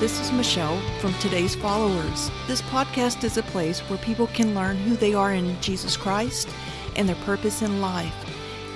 This 0.00 0.18
is 0.18 0.32
Michelle 0.32 0.80
from 0.98 1.12
Today's 1.18 1.54
Followers. 1.54 2.30
This 2.46 2.62
podcast 2.62 3.22
is 3.22 3.36
a 3.36 3.42
place 3.42 3.80
where 3.80 3.98
people 3.98 4.28
can 4.28 4.54
learn 4.54 4.78
who 4.78 4.96
they 4.96 5.12
are 5.12 5.34
in 5.34 5.60
Jesus 5.60 5.94
Christ 5.94 6.48
and 6.96 7.06
their 7.06 7.16
purpose 7.16 7.60
in 7.60 7.82
life. 7.82 8.14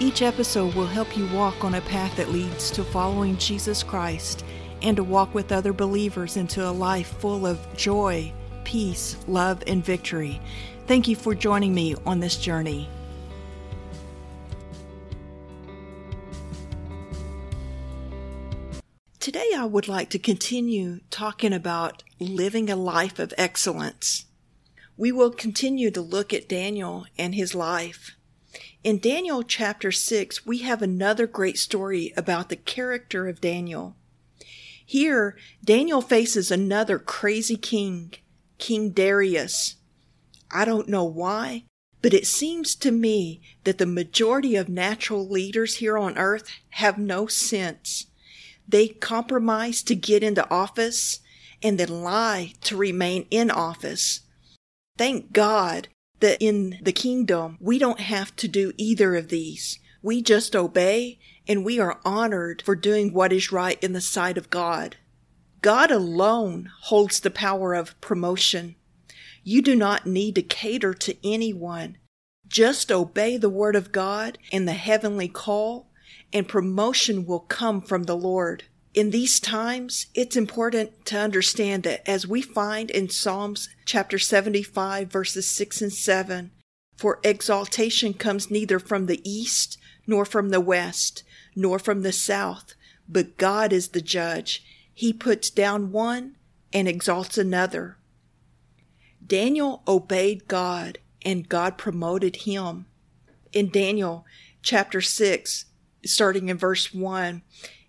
Each 0.01 0.21
episode 0.21 0.75
will 0.75 0.87
help 0.87 1.17
you 1.17 1.27
walk 1.29 1.65
on 1.65 1.77
a 1.77 1.81
path 1.81 2.15
that 2.19 2.29
leads 2.29 2.71
to 2.73 2.85
following 2.85 3.39
Jesus 3.39 3.83
Christ 3.83 4.45
and 4.83 4.99
to 4.99 5.03
walk 5.03 5.33
with 5.33 5.51
other 5.51 5.73
believers 5.73 6.37
into 6.37 6.63
a 6.63 6.71
life 6.71 7.17
full 7.21 7.47
of 7.47 7.59
joy, 7.75 8.31
peace, 8.65 9.17
love, 9.27 9.63
and 9.67 9.83
victory. 9.83 10.43
Thank 10.87 11.09
you 11.09 11.17
for 11.17 11.35
joining 11.35 11.73
me 11.73 11.95
on 12.05 12.21
this 12.21 12.37
journey. 12.37 12.87
I 19.65 19.67
would 19.67 19.89
like 19.89 20.11
to 20.11 20.19
continue 20.19 21.01
talking 21.09 21.55
about 21.55 22.03
living 22.21 22.69
a 22.69 22.77
life 22.77 23.19
of 23.19 23.33
excellence. 23.39 24.27
We 24.95 25.11
will 25.11 25.31
continue 25.31 25.91
to 25.93 26.03
look 26.03 26.35
at 26.35 26.51
Daniel 26.51 27.07
and 27.17 27.35
his 27.35 27.55
life. 27.55 28.15
In 28.83 28.99
Daniel 28.99 29.43
chapter 29.43 29.91
6, 29.91 30.45
we 30.45 30.59
have 30.59 30.83
another 30.83 31.27
great 31.27 31.57
story 31.57 32.13
about 32.15 32.51
the 32.51 32.57
character 32.57 33.27
of 33.27 33.41
Daniel. 33.41 33.97
Here, 34.85 35.35
Daniel 35.65 36.03
faces 36.03 36.51
another 36.51 36.99
crazy 36.99 37.57
king, 37.57 38.13
King 38.59 38.91
Darius. 38.91 39.77
I 40.51 40.67
don't 40.67 40.91
know 40.91 41.05
why, 41.05 41.65
but 42.03 42.13
it 42.13 42.27
seems 42.27 42.75
to 42.75 42.91
me 42.91 43.41
that 43.65 43.79
the 43.79 43.87
majority 43.87 44.57
of 44.57 44.69
natural 44.69 45.27
leaders 45.27 45.77
here 45.77 45.97
on 45.97 46.19
earth 46.19 46.51
have 46.69 46.99
no 46.99 47.27
sense. 47.27 48.09
They 48.67 48.89
compromise 48.89 49.83
to 49.85 49.95
get 49.95 50.23
into 50.23 50.49
office 50.51 51.21
and 51.63 51.79
then 51.79 52.03
lie 52.03 52.55
to 52.63 52.77
remain 52.77 53.27
in 53.31 53.51
office. 53.51 54.21
Thank 54.97 55.33
God 55.33 55.89
that 56.21 56.39
in 56.41 56.79
the 56.83 56.93
kingdom, 56.93 57.59
we 57.61 57.79
don't 57.79 58.01
have 58.01 58.35
to 58.37 58.49
do 58.49 58.73
either 58.77 59.15
of 59.17 59.29
these. 59.29 59.79
We 60.03 60.23
just 60.23 60.55
obey 60.55 61.19
and 61.47 61.65
we 61.65 61.79
are 61.79 62.01
honored 62.05 62.63
for 62.63 62.77
doing 62.77 63.13
what 63.13 63.33
is 63.33 63.53
right 63.53 63.83
in 63.83 63.93
the 63.93 64.01
sight 64.01 64.39
of 64.39 64.51
God. 64.51 64.97
God 65.63 65.91
alone 65.91 66.71
holds 66.83 67.21
the 67.21 67.31
power 67.31 67.75
of 67.75 67.99
promotion. 68.01 68.77
You 69.43 69.63
do 69.63 69.75
not 69.75 70.07
need 70.07 70.35
to 70.37 70.43
cater 70.43 70.95
to 70.95 71.17
anyone. 71.27 71.99
Just 72.47 72.93
obey 72.93 73.37
the 73.37 73.49
word 73.49 73.77
of 73.77 73.93
God 73.93 74.39
and 74.53 74.69
the 74.69 74.75
heavenly 74.75 75.29
call 75.29 75.91
and 76.35 76.49
promotion 76.49 77.25
will 77.25 77.41
come 77.41 77.81
from 77.81 78.03
the 78.03 78.17
Lord. 78.17 78.65
In 78.93 79.11
these 79.11 79.41
times, 79.41 80.07
it's 80.15 80.37
important 80.37 81.07
to 81.07 81.19
understand 81.19 81.85
that 81.85 82.09
as 82.09 82.27
we 82.27 82.43
find 82.43 82.91
in 82.91 83.09
Psalms 83.09 83.69
chapter 83.87 84.19
75 84.19 85.11
verses 85.11 85.49
6 85.49 85.81
and 85.81 85.93
7, 85.93 86.51
for 86.97 87.21
exaltation 87.25 88.15
comes 88.15 88.51
neither 88.51 88.79
from 88.79 89.07
the 89.07 89.21
east, 89.29 89.79
nor 90.07 90.25
from 90.25 90.51
the 90.51 90.61
west, 90.61 91.23
nor 91.57 91.79
from 91.79 92.03
the 92.03 92.13
south, 92.13 92.75
but 93.09 93.37
God 93.37 93.73
is 93.73 93.89
the 93.89 94.03
judge. 94.03 94.65
He 94.93 95.13
puts 95.13 95.51
down 95.51 95.93
one 95.93 96.37
and 96.73 96.87
exalts 96.87 97.39
another. 97.39 97.97
Daniel 99.25 99.83
obeyed 99.89 100.47
God 100.47 100.99
and 101.23 101.49
God 101.49 101.79
promoted 101.79 102.37
him. 102.37 102.87
In 103.53 103.71
Daniel 103.71 104.25
chapter 104.63 105.01
6, 105.01 105.67
starting 106.07 106.49
in 106.49 106.59
verse 106.59 106.93
1, 106.93 107.43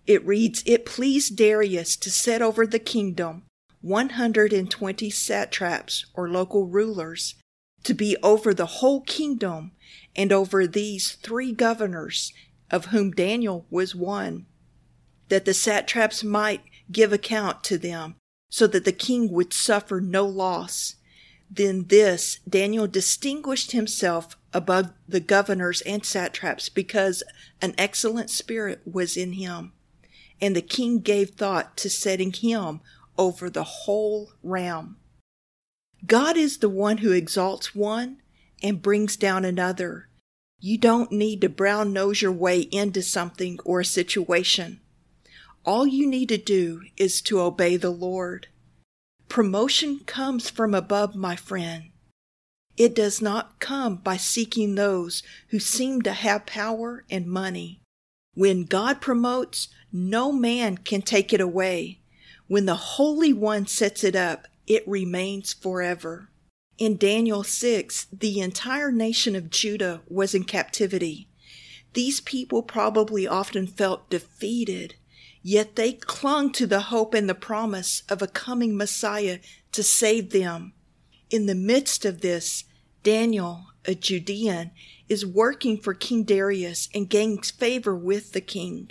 it 0.06 0.26
reads, 0.26 0.62
It 0.66 0.86
pleased 0.86 1.36
Darius 1.36 1.96
to 1.96 2.10
set 2.10 2.42
over 2.42 2.66
the 2.66 2.78
kingdom 2.78 3.42
120 3.82 5.10
satraps 5.10 6.06
or 6.14 6.28
local 6.28 6.66
rulers 6.66 7.34
to 7.84 7.94
be 7.94 8.16
over 8.22 8.52
the 8.52 8.66
whole 8.66 9.00
kingdom 9.02 9.70
and 10.16 10.32
over 10.32 10.66
these 10.66 11.12
three 11.12 11.52
governors, 11.52 12.32
of 12.68 12.86
whom 12.86 13.12
Daniel 13.12 13.64
was 13.70 13.94
one, 13.94 14.46
that 15.28 15.44
the 15.44 15.54
satraps 15.54 16.24
might 16.24 16.62
give 16.90 17.12
account 17.12 17.62
to 17.62 17.78
them, 17.78 18.16
so 18.50 18.66
that 18.66 18.84
the 18.84 18.92
king 18.92 19.30
would 19.30 19.52
suffer 19.52 20.00
no 20.00 20.26
loss. 20.26 20.96
Then 21.50 21.86
this 21.88 22.40
Daniel 22.48 22.86
distinguished 22.86 23.72
himself 23.72 24.36
above 24.52 24.92
the 25.08 25.20
governors 25.20 25.80
and 25.82 26.04
satraps 26.04 26.68
because 26.68 27.22
an 27.62 27.74
excellent 27.78 28.30
spirit 28.30 28.80
was 28.84 29.16
in 29.16 29.34
him. 29.34 29.72
And 30.40 30.54
the 30.54 30.62
king 30.62 31.00
gave 31.00 31.30
thought 31.30 31.76
to 31.78 31.90
setting 31.90 32.32
him 32.32 32.80
over 33.16 33.48
the 33.48 33.64
whole 33.64 34.32
realm. 34.42 34.96
God 36.06 36.36
is 36.36 36.58
the 36.58 36.68
one 36.68 36.98
who 36.98 37.12
exalts 37.12 37.74
one 37.74 38.20
and 38.62 38.82
brings 38.82 39.16
down 39.16 39.44
another. 39.44 40.08
You 40.60 40.78
don't 40.78 41.12
need 41.12 41.40
to 41.42 41.48
brown 41.48 41.92
nose 41.92 42.22
your 42.22 42.32
way 42.32 42.60
into 42.60 43.02
something 43.02 43.58
or 43.64 43.80
a 43.80 43.84
situation. 43.84 44.80
All 45.64 45.86
you 45.86 46.06
need 46.06 46.28
to 46.28 46.38
do 46.38 46.82
is 46.96 47.20
to 47.22 47.40
obey 47.40 47.76
the 47.76 47.90
Lord. 47.90 48.48
Promotion 49.28 50.00
comes 50.06 50.48
from 50.48 50.74
above, 50.74 51.14
my 51.14 51.36
friend. 51.36 51.90
It 52.76 52.94
does 52.94 53.22
not 53.22 53.58
come 53.58 53.96
by 53.96 54.16
seeking 54.16 54.74
those 54.74 55.22
who 55.48 55.58
seem 55.58 56.02
to 56.02 56.12
have 56.12 56.46
power 56.46 57.04
and 57.10 57.26
money. 57.26 57.80
When 58.34 58.64
God 58.64 59.00
promotes, 59.00 59.68
no 59.92 60.30
man 60.30 60.78
can 60.78 61.00
take 61.00 61.32
it 61.32 61.40
away. 61.40 62.00
When 62.48 62.66
the 62.66 62.74
Holy 62.74 63.32
One 63.32 63.66
sets 63.66 64.04
it 64.04 64.14
up, 64.14 64.46
it 64.66 64.86
remains 64.86 65.52
forever. 65.52 66.28
In 66.78 66.98
Daniel 66.98 67.42
6, 67.42 68.06
the 68.12 68.40
entire 68.40 68.92
nation 68.92 69.34
of 69.34 69.50
Judah 69.50 70.02
was 70.06 70.34
in 70.34 70.44
captivity. 70.44 71.28
These 71.94 72.20
people 72.20 72.62
probably 72.62 73.26
often 73.26 73.66
felt 73.66 74.10
defeated, 74.10 74.96
yet 75.46 75.76
they 75.76 75.92
clung 75.92 76.50
to 76.50 76.66
the 76.66 76.80
hope 76.80 77.14
and 77.14 77.28
the 77.28 77.34
promise 77.34 78.02
of 78.08 78.20
a 78.20 78.26
coming 78.26 78.76
Messiah 78.76 79.38
to 79.70 79.80
save 79.80 80.30
them. 80.30 80.72
In 81.30 81.46
the 81.46 81.54
midst 81.54 82.04
of 82.04 82.20
this, 82.20 82.64
Daniel, 83.04 83.66
a 83.84 83.94
Judean, 83.94 84.72
is 85.08 85.24
working 85.24 85.78
for 85.78 85.94
King 85.94 86.24
Darius 86.24 86.88
and 86.92 87.08
gains 87.08 87.52
favor 87.52 87.94
with 87.94 88.32
the 88.32 88.40
king. 88.40 88.90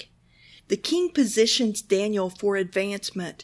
The 0.70 0.78
king 0.78 1.10
positions 1.10 1.82
Daniel 1.82 2.30
for 2.30 2.56
advancement, 2.56 3.44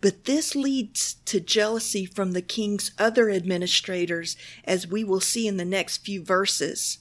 but 0.00 0.26
this 0.26 0.54
leads 0.54 1.14
to 1.24 1.40
jealousy 1.40 2.06
from 2.06 2.30
the 2.30 2.42
king's 2.42 2.92
other 2.96 3.28
administrators, 3.28 4.36
as 4.62 4.86
we 4.86 5.02
will 5.02 5.20
see 5.20 5.48
in 5.48 5.56
the 5.56 5.64
next 5.64 6.04
few 6.04 6.22
verses. 6.22 6.98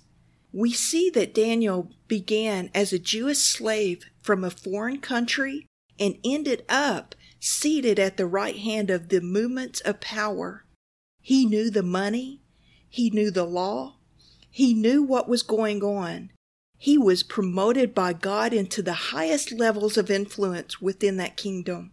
We 0.54 0.72
see 0.72 1.10
that 1.12 1.34
Daniel 1.34 1.92
began 2.08 2.70
as 2.74 2.92
a 2.92 3.00
Jewish 3.00 3.40
slave 3.40 4.06
from 4.22 4.44
a 4.44 4.50
foreign 4.50 5.00
country 5.00 5.68
and 6.00 6.18
ended 6.24 6.64
up 6.68 7.16
seated 7.40 8.00
at 8.00 8.18
the 8.18 8.26
right 8.26 8.58
hand 8.58 8.90
of 8.90 9.10
the 9.10 9.22
movements 9.22 9.80
of 9.82 10.02
power. 10.02 10.66
He 11.22 11.46
knew 11.46 11.70
the 11.70 11.84
money, 11.84 12.42
he 12.90 13.10
knew 13.10 13.32
the 13.32 13.46
law, 13.46 13.96
he 14.50 14.74
knew 14.74 15.02
what 15.02 15.30
was 15.30 15.44
going 15.44 15.82
on. 15.82 16.32
He 16.78 16.98
was 16.98 17.24
promoted 17.24 17.94
by 17.94 18.14
God 18.14 18.54
into 18.54 18.82
the 18.82 18.94
highest 18.94 19.52
levels 19.52 19.98
of 19.98 20.12
influence 20.12 20.82
within 20.82 21.18
that 21.18 21.38
kingdom. 21.38 21.92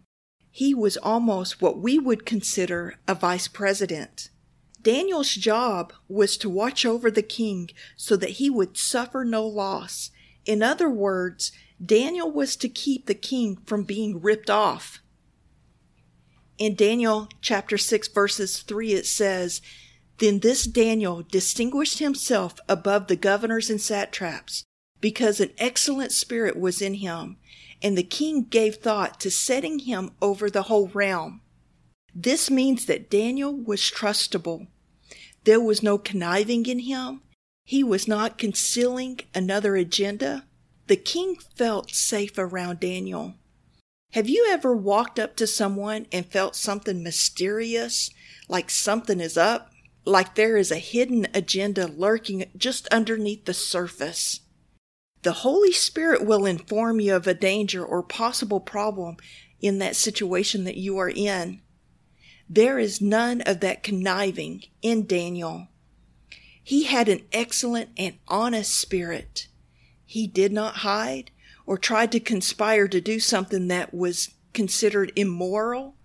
He 0.51 0.73
was 0.73 0.97
almost 0.97 1.61
what 1.61 1.79
we 1.79 1.99
would 1.99 2.25
consider 2.25 2.95
a 3.07 3.15
vice 3.15 3.47
president. 3.47 4.29
Daniel's 4.81 5.33
job 5.33 5.93
was 6.07 6.37
to 6.37 6.49
watch 6.49 6.85
over 6.85 7.11
the 7.11 7.21
king 7.23 7.69
so 7.97 8.15
that 8.15 8.31
he 8.31 8.49
would 8.49 8.77
suffer 8.77 9.25
no 9.25 9.45
loss. 9.45 10.11
In 10.45 10.63
other 10.63 10.89
words, 10.89 11.51
Daniel 11.83 12.31
was 12.31 12.55
to 12.57 12.69
keep 12.69 13.05
the 13.05 13.15
king 13.15 13.57
from 13.65 13.83
being 13.83 14.21
ripped 14.21 14.49
off. 14.49 15.01
In 16.57 16.75
Daniel 16.75 17.29
chapter 17.41 17.77
6 17.77 18.07
verses 18.09 18.59
3 18.59 18.93
it 18.93 19.05
says, 19.05 19.61
Then 20.17 20.39
this 20.39 20.65
Daniel 20.65 21.23
distinguished 21.23 21.99
himself 21.99 22.59
above 22.67 23.07
the 23.07 23.15
governors 23.15 23.69
and 23.69 23.79
satraps 23.79 24.63
because 25.01 25.39
an 25.39 25.51
excellent 25.57 26.11
spirit 26.11 26.57
was 26.57 26.81
in 26.81 26.95
him 26.95 27.37
and 27.81 27.97
the 27.97 28.03
king 28.03 28.43
gave 28.43 28.75
thought 28.75 29.19
to 29.21 29.31
setting 29.31 29.79
him 29.79 30.11
over 30.21 30.49
the 30.49 30.63
whole 30.63 30.89
realm. 30.89 31.41
This 32.15 32.49
means 32.49 32.85
that 32.85 33.09
Daniel 33.09 33.53
was 33.55 33.81
trustable. 33.81 34.67
There 35.43 35.61
was 35.61 35.83
no 35.83 35.97
conniving 35.97 36.65
in 36.65 36.79
him. 36.79 37.21
He 37.63 37.83
was 37.83 38.07
not 38.07 38.37
concealing 38.37 39.19
another 39.33 39.75
agenda. 39.75 40.45
The 40.87 40.95
king 40.95 41.37
felt 41.55 41.91
safe 41.91 42.37
around 42.37 42.79
Daniel. 42.79 43.35
Have 44.13 44.27
you 44.27 44.47
ever 44.49 44.75
walked 44.75 45.19
up 45.19 45.35
to 45.35 45.45
someone 45.45 46.07
and 46.11 46.25
felt 46.25 46.55
something 46.55 47.03
mysterious, 47.03 48.09
like 48.47 48.71
something 48.71 49.19
is 49.19 49.37
up, 49.37 49.69
like 50.03 50.33
there 50.33 50.57
is 50.57 50.71
a 50.71 50.77
hidden 50.77 51.27
agenda 51.33 51.87
lurking 51.87 52.45
just 52.57 52.87
underneath 52.87 53.45
the 53.45 53.53
surface? 53.53 54.39
The 55.21 55.33
Holy 55.33 55.71
Spirit 55.71 56.25
will 56.25 56.47
inform 56.47 56.99
you 56.99 57.15
of 57.15 57.27
a 57.27 57.35
danger 57.35 57.85
or 57.85 58.01
possible 58.01 58.59
problem 58.59 59.17
in 59.61 59.77
that 59.77 59.95
situation 59.95 60.63
that 60.63 60.77
you 60.77 60.97
are 60.97 61.09
in. 61.09 61.61
There 62.49 62.79
is 62.79 62.99
none 62.99 63.41
of 63.41 63.59
that 63.59 63.83
conniving 63.83 64.63
in 64.81 65.05
Daniel. 65.05 65.67
He 66.63 66.83
had 66.83 67.07
an 67.07 67.21
excellent 67.31 67.91
and 67.95 68.17
honest 68.27 68.73
spirit. 68.73 69.47
He 70.03 70.25
did 70.25 70.51
not 70.51 70.77
hide 70.77 71.29
or 71.67 71.77
try 71.77 72.07
to 72.07 72.19
conspire 72.19 72.87
to 72.87 72.99
do 72.99 73.19
something 73.19 73.67
that 73.67 73.93
was 73.93 74.31
considered 74.53 75.11
immoral, 75.15 75.95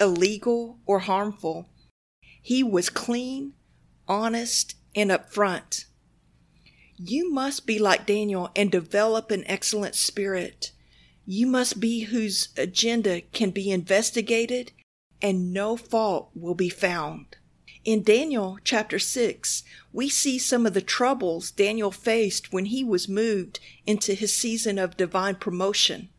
illegal, 0.00 0.78
or 0.86 1.00
harmful. 1.00 1.68
He 2.40 2.62
was 2.62 2.88
clean, 2.88 3.52
honest, 4.08 4.76
and 4.94 5.10
upfront. 5.10 5.84
You 6.96 7.30
must 7.30 7.66
be 7.66 7.78
like 7.78 8.06
Daniel 8.06 8.50
and 8.56 8.70
develop 8.70 9.30
an 9.30 9.44
excellent 9.46 9.94
spirit. 9.94 10.72
You 11.26 11.46
must 11.46 11.78
be 11.78 12.04
whose 12.04 12.48
agenda 12.56 13.20
can 13.20 13.50
be 13.50 13.70
investigated 13.70 14.72
and 15.22 15.52
no 15.52 15.76
fault 15.76 16.30
will 16.34 16.54
be 16.54 16.68
found. 16.68 17.36
In 17.84 18.02
Daniel 18.02 18.58
chapter 18.62 18.98
6, 18.98 19.62
we 19.92 20.10
see 20.10 20.38
some 20.38 20.66
of 20.66 20.74
the 20.74 20.82
troubles 20.82 21.50
Daniel 21.50 21.90
faced 21.90 22.52
when 22.52 22.66
he 22.66 22.84
was 22.84 23.08
moved 23.08 23.58
into 23.86 24.12
his 24.12 24.36
season 24.36 24.78
of 24.78 24.98
divine 24.98 25.36
promotion. 25.36 26.10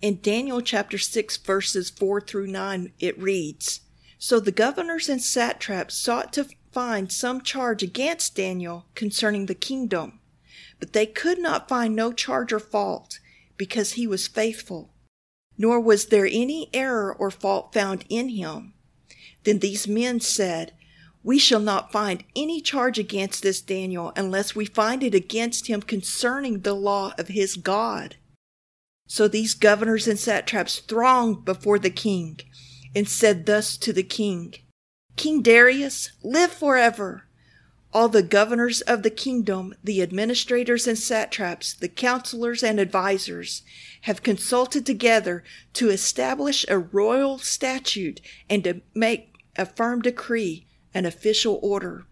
In 0.00 0.20
Daniel 0.22 0.62
chapter 0.62 0.96
6, 0.96 1.36
verses 1.38 1.90
4 1.90 2.22
through 2.22 2.46
9, 2.46 2.92
it 2.98 3.18
reads 3.18 3.80
So 4.18 4.40
the 4.40 4.52
governors 4.52 5.10
and 5.10 5.22
satraps 5.22 5.96
sought 5.98 6.32
to 6.32 6.48
find 6.72 7.12
some 7.12 7.42
charge 7.42 7.82
against 7.82 8.34
Daniel 8.34 8.86
concerning 8.94 9.46
the 9.46 9.54
kingdom, 9.54 10.20
but 10.80 10.94
they 10.94 11.06
could 11.06 11.38
not 11.38 11.68
find 11.68 11.94
no 11.94 12.10
charge 12.10 12.54
or 12.54 12.58
fault, 12.58 13.20
because 13.58 13.92
he 13.92 14.06
was 14.06 14.26
faithful, 14.26 14.93
nor 15.56 15.80
was 15.80 16.06
there 16.06 16.26
any 16.26 16.68
error 16.72 17.14
or 17.14 17.30
fault 17.30 17.72
found 17.72 18.04
in 18.08 18.30
him. 18.30 18.74
Then 19.44 19.58
these 19.58 19.86
men 19.86 20.20
said, 20.20 20.72
We 21.22 21.38
shall 21.38 21.60
not 21.60 21.92
find 21.92 22.24
any 22.34 22.60
charge 22.60 22.98
against 22.98 23.42
this 23.42 23.60
Daniel 23.60 24.12
unless 24.16 24.54
we 24.54 24.64
find 24.64 25.02
it 25.02 25.14
against 25.14 25.66
him 25.66 25.82
concerning 25.82 26.60
the 26.60 26.74
law 26.74 27.12
of 27.18 27.28
his 27.28 27.56
God. 27.56 28.16
So 29.06 29.28
these 29.28 29.54
governors 29.54 30.08
and 30.08 30.18
satraps 30.18 30.78
thronged 30.78 31.44
before 31.44 31.78
the 31.78 31.90
king 31.90 32.40
and 32.96 33.08
said 33.08 33.46
thus 33.46 33.76
to 33.78 33.92
the 33.92 34.02
king, 34.02 34.54
King 35.16 35.42
Darius, 35.42 36.10
live 36.22 36.52
forever. 36.52 37.24
All 37.94 38.08
the 38.08 38.24
governors 38.24 38.80
of 38.80 39.04
the 39.04 39.10
kingdom, 39.10 39.72
the 39.84 40.02
administrators 40.02 40.88
and 40.88 40.98
satraps, 40.98 41.72
the 41.72 41.88
counselors 41.88 42.64
and 42.64 42.80
advisers, 42.80 43.62
have 44.02 44.24
consulted 44.24 44.84
together 44.84 45.44
to 45.74 45.90
establish 45.90 46.66
a 46.68 46.78
royal 46.78 47.38
statute 47.38 48.20
and 48.50 48.64
to 48.64 48.80
make 48.94 49.32
a 49.56 49.64
firm 49.64 50.02
decree, 50.02 50.66
an 50.92 51.06
official 51.06 51.60
order 51.62 52.04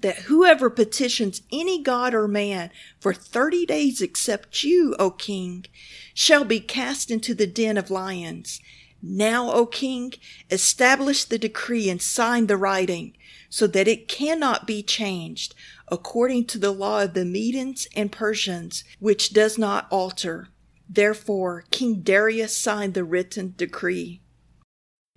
that 0.00 0.22
whoever 0.22 0.68
petitions 0.68 1.42
any 1.50 1.82
god 1.82 2.14
or 2.14 2.28
man 2.28 2.70
for 3.00 3.14
thirty 3.14 3.64
days 3.64 4.02
except 4.02 4.62
you, 4.62 4.94
O 4.98 5.10
king, 5.10 5.64
shall 6.12 6.44
be 6.44 6.60
cast 6.60 7.10
into 7.10 7.34
the 7.34 7.46
den 7.46 7.76
of 7.78 7.90
lions. 7.90 8.60
Now, 9.00 9.50
O 9.52 9.64
king, 9.64 10.14
establish 10.50 11.24
the 11.24 11.38
decree 11.38 11.88
and 11.88 12.02
sign 12.02 12.46
the 12.46 12.56
writing, 12.56 13.16
so 13.48 13.66
that 13.66 13.88
it 13.88 14.08
cannot 14.08 14.66
be 14.66 14.82
changed, 14.82 15.54
according 15.88 16.44
to 16.46 16.58
the 16.58 16.70
law 16.70 17.02
of 17.02 17.14
the 17.14 17.24
Medes 17.24 17.88
and 17.96 18.12
Persians, 18.12 18.84
which 18.98 19.32
does 19.32 19.58
not 19.58 19.86
alter. 19.90 20.48
Therefore, 20.88 21.64
King 21.70 22.00
Darius 22.00 22.56
signed 22.56 22.94
the 22.94 23.04
written 23.04 23.54
decree. 23.56 24.20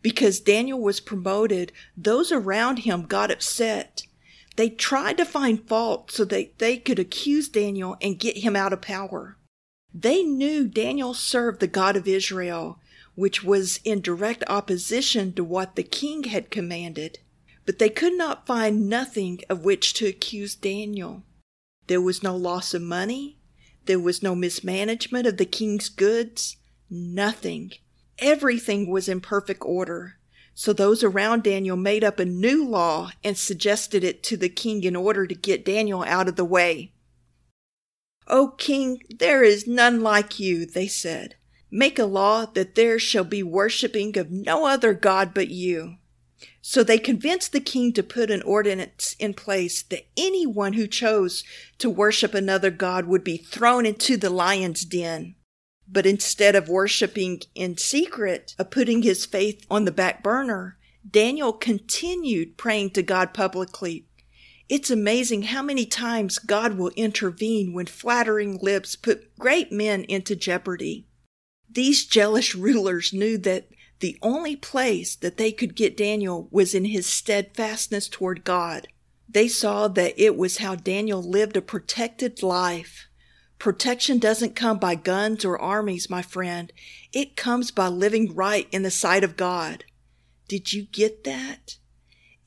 Because 0.02 0.40
Daniel 0.40 0.80
was 0.80 1.00
promoted, 1.00 1.72
those 1.96 2.32
around 2.32 2.80
him 2.80 3.04
got 3.04 3.32
upset 3.32 4.04
they 4.56 4.70
tried 4.70 5.18
to 5.18 5.26
find 5.26 5.68
fault 5.68 6.12
so 6.12 6.26
that 6.26 6.60
they 6.60 6.78
could 6.78 7.00
accuse 7.00 7.50
Daniel 7.50 7.98
and 8.02 8.20
get 8.20 8.38
him 8.38 8.56
out 8.56 8.74
of 8.74 8.82
power. 8.82 9.38
They 9.94 10.24
knew 10.24 10.68
Daniel 10.68 11.14
served 11.14 11.60
the 11.60 11.68
God 11.68 11.96
of 11.96 12.08
Israel, 12.08 12.80
which 13.16 13.44
was 13.44 13.80
in 13.84 14.02
direct 14.02 14.44
opposition 14.48 15.34
to 15.34 15.44
what 15.44 15.76
the 15.76 15.84
king 15.84 16.26
had 16.26 16.52
commanded. 16.52 17.20
But 17.66 17.80
they 17.80 17.90
could 17.90 18.18
not 18.18 18.48
find 18.48 18.90
nothing 18.90 19.42
of 19.50 19.64
which 19.64 19.94
to 19.96 20.08
accuse 20.08 20.56
Daniel. 20.56 21.24
There 21.88 22.02
was 22.02 22.24
no 22.24 22.36
loss 22.36 22.74
of 22.74 22.82
money. 22.82 23.38
There 23.86 24.00
was 24.00 24.24
no 24.24 24.36
mismanagement 24.36 25.28
of 25.28 25.38
the 25.38 25.46
king's 25.46 25.90
goods. 25.90 26.58
Nothing. 26.90 27.72
Everything 28.20 28.90
was 28.90 29.10
in 29.10 29.22
perfect 29.22 29.64
order. 29.64 30.18
So 30.54 30.74
those 30.74 31.04
around 31.04 31.44
Daniel 31.44 31.78
made 31.78 32.04
up 32.04 32.20
a 32.20 32.26
new 32.26 32.68
law 32.68 33.12
and 33.24 33.38
suggested 33.38 34.04
it 34.04 34.22
to 34.24 34.38
the 34.38 34.50
king 34.50 34.84
in 34.84 34.96
order 34.96 35.26
to 35.26 35.36
get 35.36 35.66
Daniel 35.66 36.04
out 36.04 36.28
of 36.28 36.36
the 36.36 36.46
way. 36.46 36.94
O 38.28 38.50
king, 38.50 39.02
there 39.10 39.44
is 39.44 39.68
none 39.68 40.02
like 40.02 40.40
you, 40.40 40.66
they 40.66 40.88
said. 40.88 41.36
Make 41.72 41.98
a 41.98 42.06
law 42.06 42.46
that 42.46 42.76
there 42.76 43.00
shall 43.00 43.24
be 43.24 43.42
worshipping 43.42 44.18
of 44.18 44.30
no 44.30 44.66
other 44.66 44.94
God 44.94 45.34
but 45.34 45.50
you. 45.50 45.98
So 46.62 46.84
they 46.84 47.00
convinced 47.00 47.52
the 47.52 47.60
king 47.60 47.92
to 47.94 48.04
put 48.04 48.30
an 48.30 48.44
ordinance 48.44 49.16
in 49.20 49.34
place 49.34 49.82
that 49.84 50.06
anyone 50.16 50.74
who 50.74 50.86
chose 50.86 51.44
to 51.80 51.90
worship 51.90 52.36
another 52.36 52.70
God 52.70 53.06
would 53.06 53.24
be 53.24 53.38
thrown 53.38 53.86
into 53.86 54.16
the 54.16 54.30
lion's 54.30 54.86
den. 54.86 55.36
But 55.88 56.06
instead 56.06 56.56
of 56.56 56.70
worshiping 56.70 57.42
in 57.56 57.78
secret, 57.78 58.56
of 58.60 58.70
putting 58.70 59.02
his 59.02 59.26
faith 59.26 59.66
on 59.70 59.86
the 59.86 59.92
back 59.92 60.24
burner, 60.24 60.78
Daniel 61.10 61.52
continued 61.52 62.58
praying 62.58 62.92
to 62.92 63.02
God 63.02 63.34
publicly. 63.34 64.06
It's 64.70 64.92
amazing 64.92 65.44
how 65.44 65.64
many 65.64 65.86
times 65.86 66.40
God 66.40 66.78
will 66.78 66.92
intervene 66.96 67.74
when 67.74 67.88
flattering 67.88 68.60
lips 68.62 68.96
put 68.96 69.36
great 69.38 69.72
men 69.72 70.04
into 70.04 70.36
jeopardy. 70.36 71.08
These 71.70 72.06
jealous 72.06 72.56
rulers 72.56 73.12
knew 73.12 73.38
that 73.40 73.68
the 74.02 74.18
only 74.22 74.56
place 74.56 75.16
that 75.16 75.38
they 75.38 75.52
could 75.52 75.76
get 75.76 75.96
Daniel 75.96 76.48
was 76.52 76.74
in 76.76 76.86
his 76.86 77.06
steadfastness 77.06 78.10
toward 78.10 78.44
God. 78.44 78.88
They 79.30 79.48
saw 79.48 79.88
that 79.90 80.22
it 80.22 80.36
was 80.36 80.58
how 80.58 80.76
Daniel 80.76 81.22
lived 81.22 81.56
a 81.56 81.62
protected 81.62 82.44
life. 82.44 83.08
Protection 83.60 84.18
doesn't 84.18 84.56
come 84.56 84.80
by 84.80 84.96
guns 84.96 85.46
or 85.46 85.58
armies, 85.58 86.10
my 86.10 86.24
friend. 86.24 86.74
It 87.14 87.38
comes 87.38 87.70
by 87.70 87.88
living 87.88 88.34
right 88.34 88.68
in 88.72 88.82
the 88.82 88.92
sight 88.92 89.24
of 89.24 89.38
God. 89.38 89.86
Did 90.48 90.74
you 90.74 90.84
get 90.84 91.24
that? 91.24 91.78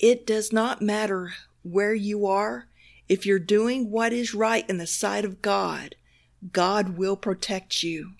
It 0.01 0.27
does 0.27 0.53
not 0.53 0.83
matter 0.83 1.35
where 1.63 1.95
you 1.95 2.27
are. 2.27 2.67
If 3.09 3.25
you're 3.25 3.39
doing 3.39 3.91
what 3.91 4.13
is 4.13 4.35
right 4.35 4.69
in 4.69 4.79
the 4.79 4.87
sight 4.87 5.25
of 5.25 5.41
God, 5.41 5.95
God 6.53 6.99
will 6.99 7.17
protect 7.17 7.85
you. 7.85 8.15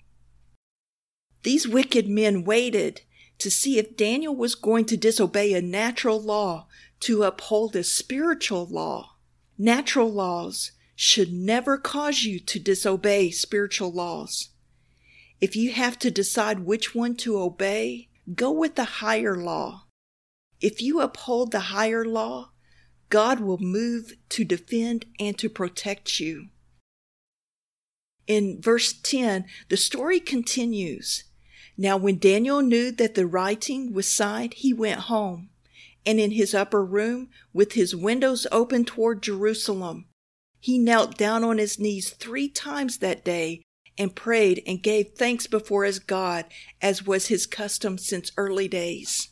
These 1.43 1.67
wicked 1.67 2.07
men 2.07 2.43
waited 2.45 3.01
to 3.39 3.51
see 3.51 3.77
if 3.77 3.97
Daniel 3.97 4.35
was 4.35 4.55
going 4.55 4.85
to 4.85 4.97
disobey 4.97 5.53
a 5.53 5.61
natural 5.61 6.21
law 6.21 6.67
to 7.01 7.23
uphold 7.23 7.75
a 7.75 7.83
spiritual 7.83 8.65
law. 8.65 9.15
Natural 9.57 10.11
laws 10.11 10.71
should 10.95 11.31
never 11.31 11.77
cause 11.77 12.23
you 12.23 12.39
to 12.39 12.59
disobey 12.59 13.29
spiritual 13.29 13.91
laws. 13.91 14.49
If 15.41 15.55
you 15.55 15.73
have 15.73 15.99
to 15.99 16.09
decide 16.09 16.59
which 16.59 16.95
one 16.95 17.15
to 17.17 17.37
obey, 17.37 18.09
go 18.33 18.51
with 18.51 18.75
the 18.75 18.85
higher 18.85 19.35
law. 19.35 19.85
If 20.61 20.81
you 20.81 21.01
uphold 21.01 21.51
the 21.51 21.59
higher 21.59 22.05
law, 22.05 22.51
God 23.09 23.39
will 23.39 23.59
move 23.59 24.13
to 24.29 24.45
defend 24.45 25.05
and 25.19 25.37
to 25.37 25.49
protect 25.49 26.19
you. 26.19 26.47
In 28.27 28.59
verse 28.61 28.93
10, 28.93 29.45
the 29.69 29.77
story 29.77 30.19
continues. 30.19 31.25
Now, 31.77 31.97
when 31.97 32.19
Daniel 32.19 32.61
knew 32.61 32.91
that 32.91 33.15
the 33.15 33.27
writing 33.27 33.93
was 33.93 34.07
signed, 34.07 34.53
he 34.53 34.73
went 34.73 35.01
home, 35.01 35.49
and 36.05 36.19
in 36.19 36.31
his 36.31 36.53
upper 36.53 36.83
room, 36.83 37.29
with 37.53 37.73
his 37.73 37.95
windows 37.95 38.47
open 38.51 38.85
toward 38.85 39.21
Jerusalem, 39.21 40.05
he 40.59 40.77
knelt 40.77 41.17
down 41.17 41.43
on 41.43 41.57
his 41.57 41.77
knees 41.77 42.11
three 42.11 42.47
times 42.47 42.97
that 42.99 43.25
day 43.25 43.61
and 43.97 44.15
prayed 44.15 44.63
and 44.65 44.81
gave 44.81 45.11
thanks 45.15 45.47
before 45.47 45.85
his 45.85 45.99
God, 45.99 46.45
as 46.81 47.05
was 47.05 47.27
his 47.27 47.45
custom 47.45 47.97
since 47.97 48.31
early 48.37 48.67
days. 48.67 49.29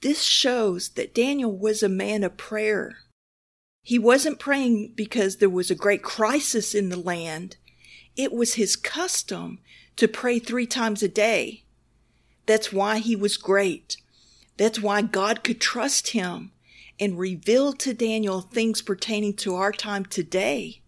This 0.00 0.22
shows 0.22 0.90
that 0.90 1.14
Daniel 1.14 1.56
was 1.56 1.82
a 1.82 1.88
man 1.88 2.24
of 2.24 2.36
prayer. 2.36 2.98
He 3.82 3.98
wasn't 3.98 4.38
praying 4.38 4.92
because 4.94 5.36
there 5.36 5.48
was 5.48 5.70
a 5.70 5.74
great 5.74 6.02
crisis 6.02 6.74
in 6.74 6.90
the 6.90 6.98
land. 6.98 7.56
It 8.16 8.32
was 8.32 8.54
his 8.54 8.76
custom 8.76 9.60
to 9.96 10.08
pray 10.08 10.38
three 10.38 10.66
times 10.66 11.02
a 11.02 11.08
day. 11.08 11.64
That's 12.46 12.72
why 12.72 12.98
he 12.98 13.16
was 13.16 13.36
great. 13.36 13.96
That's 14.56 14.80
why 14.80 15.02
God 15.02 15.42
could 15.44 15.60
trust 15.60 16.08
him 16.10 16.52
and 17.00 17.18
reveal 17.18 17.72
to 17.72 17.92
Daniel 17.94 18.40
things 18.40 18.82
pertaining 18.82 19.34
to 19.34 19.54
our 19.56 19.72
time 19.72 20.04
today. 20.04 20.80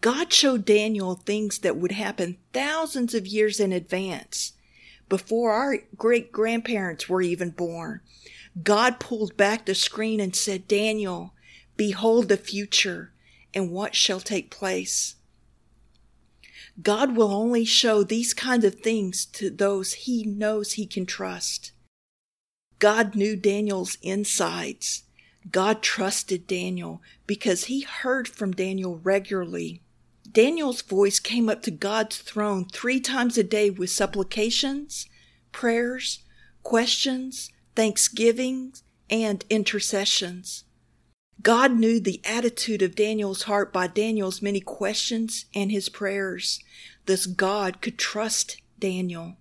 God 0.00 0.32
showed 0.32 0.64
Daniel 0.64 1.14
things 1.14 1.58
that 1.60 1.76
would 1.76 1.92
happen 1.92 2.38
thousands 2.52 3.14
of 3.14 3.26
years 3.26 3.60
in 3.60 3.72
advance. 3.72 4.52
before 5.08 5.52
our 5.52 5.78
great 5.96 6.32
grandparents 6.32 7.08
were 7.08 7.22
even 7.22 7.50
born. 7.50 8.00
God 8.62 9.00
pulled 9.00 9.36
back 9.36 9.66
the 9.66 9.74
screen 9.74 10.20
and 10.20 10.34
said, 10.34 10.68
Daniel, 10.68 11.34
behold 11.76 12.28
the 12.28 12.36
future 12.36 13.12
and 13.52 13.70
what 13.70 13.94
shall 13.94 14.20
take 14.20 14.50
place. 14.50 15.16
God 16.82 17.16
will 17.16 17.32
only 17.32 17.64
show 17.64 18.02
these 18.02 18.34
kinds 18.34 18.64
of 18.64 18.76
things 18.76 19.26
to 19.26 19.48
those 19.48 19.92
he 19.92 20.24
knows 20.24 20.72
he 20.72 20.86
can 20.86 21.06
trust. 21.06 21.72
God 22.78 23.14
knew 23.14 23.36
Daniel's 23.36 23.96
insides. 24.02 25.04
God 25.50 25.82
trusted 25.82 26.46
Daniel 26.46 27.00
because 27.26 27.64
he 27.64 27.82
heard 27.82 28.26
from 28.26 28.52
Daniel 28.52 28.98
regularly. 28.98 29.82
Daniel's 30.30 30.82
voice 30.82 31.20
came 31.20 31.48
up 31.48 31.62
to 31.62 31.70
God's 31.70 32.18
throne 32.18 32.66
three 32.66 32.98
times 32.98 33.38
a 33.38 33.44
day 33.44 33.70
with 33.70 33.90
supplications, 33.90 35.08
prayers, 35.52 36.24
questions, 36.62 37.52
thanksgivings, 37.76 38.82
and 39.08 39.44
intercessions. 39.48 40.64
God 41.42 41.76
knew 41.76 42.00
the 42.00 42.20
attitude 42.24 42.82
of 42.82 42.94
Daniel's 42.94 43.42
heart 43.42 43.72
by 43.72 43.86
Daniel's 43.86 44.40
many 44.40 44.60
questions 44.60 45.46
and 45.54 45.70
his 45.70 45.88
prayers. 45.88 46.60
Thus, 47.06 47.26
God 47.26 47.80
could 47.82 47.98
trust 47.98 48.60
Daniel. 48.78 49.36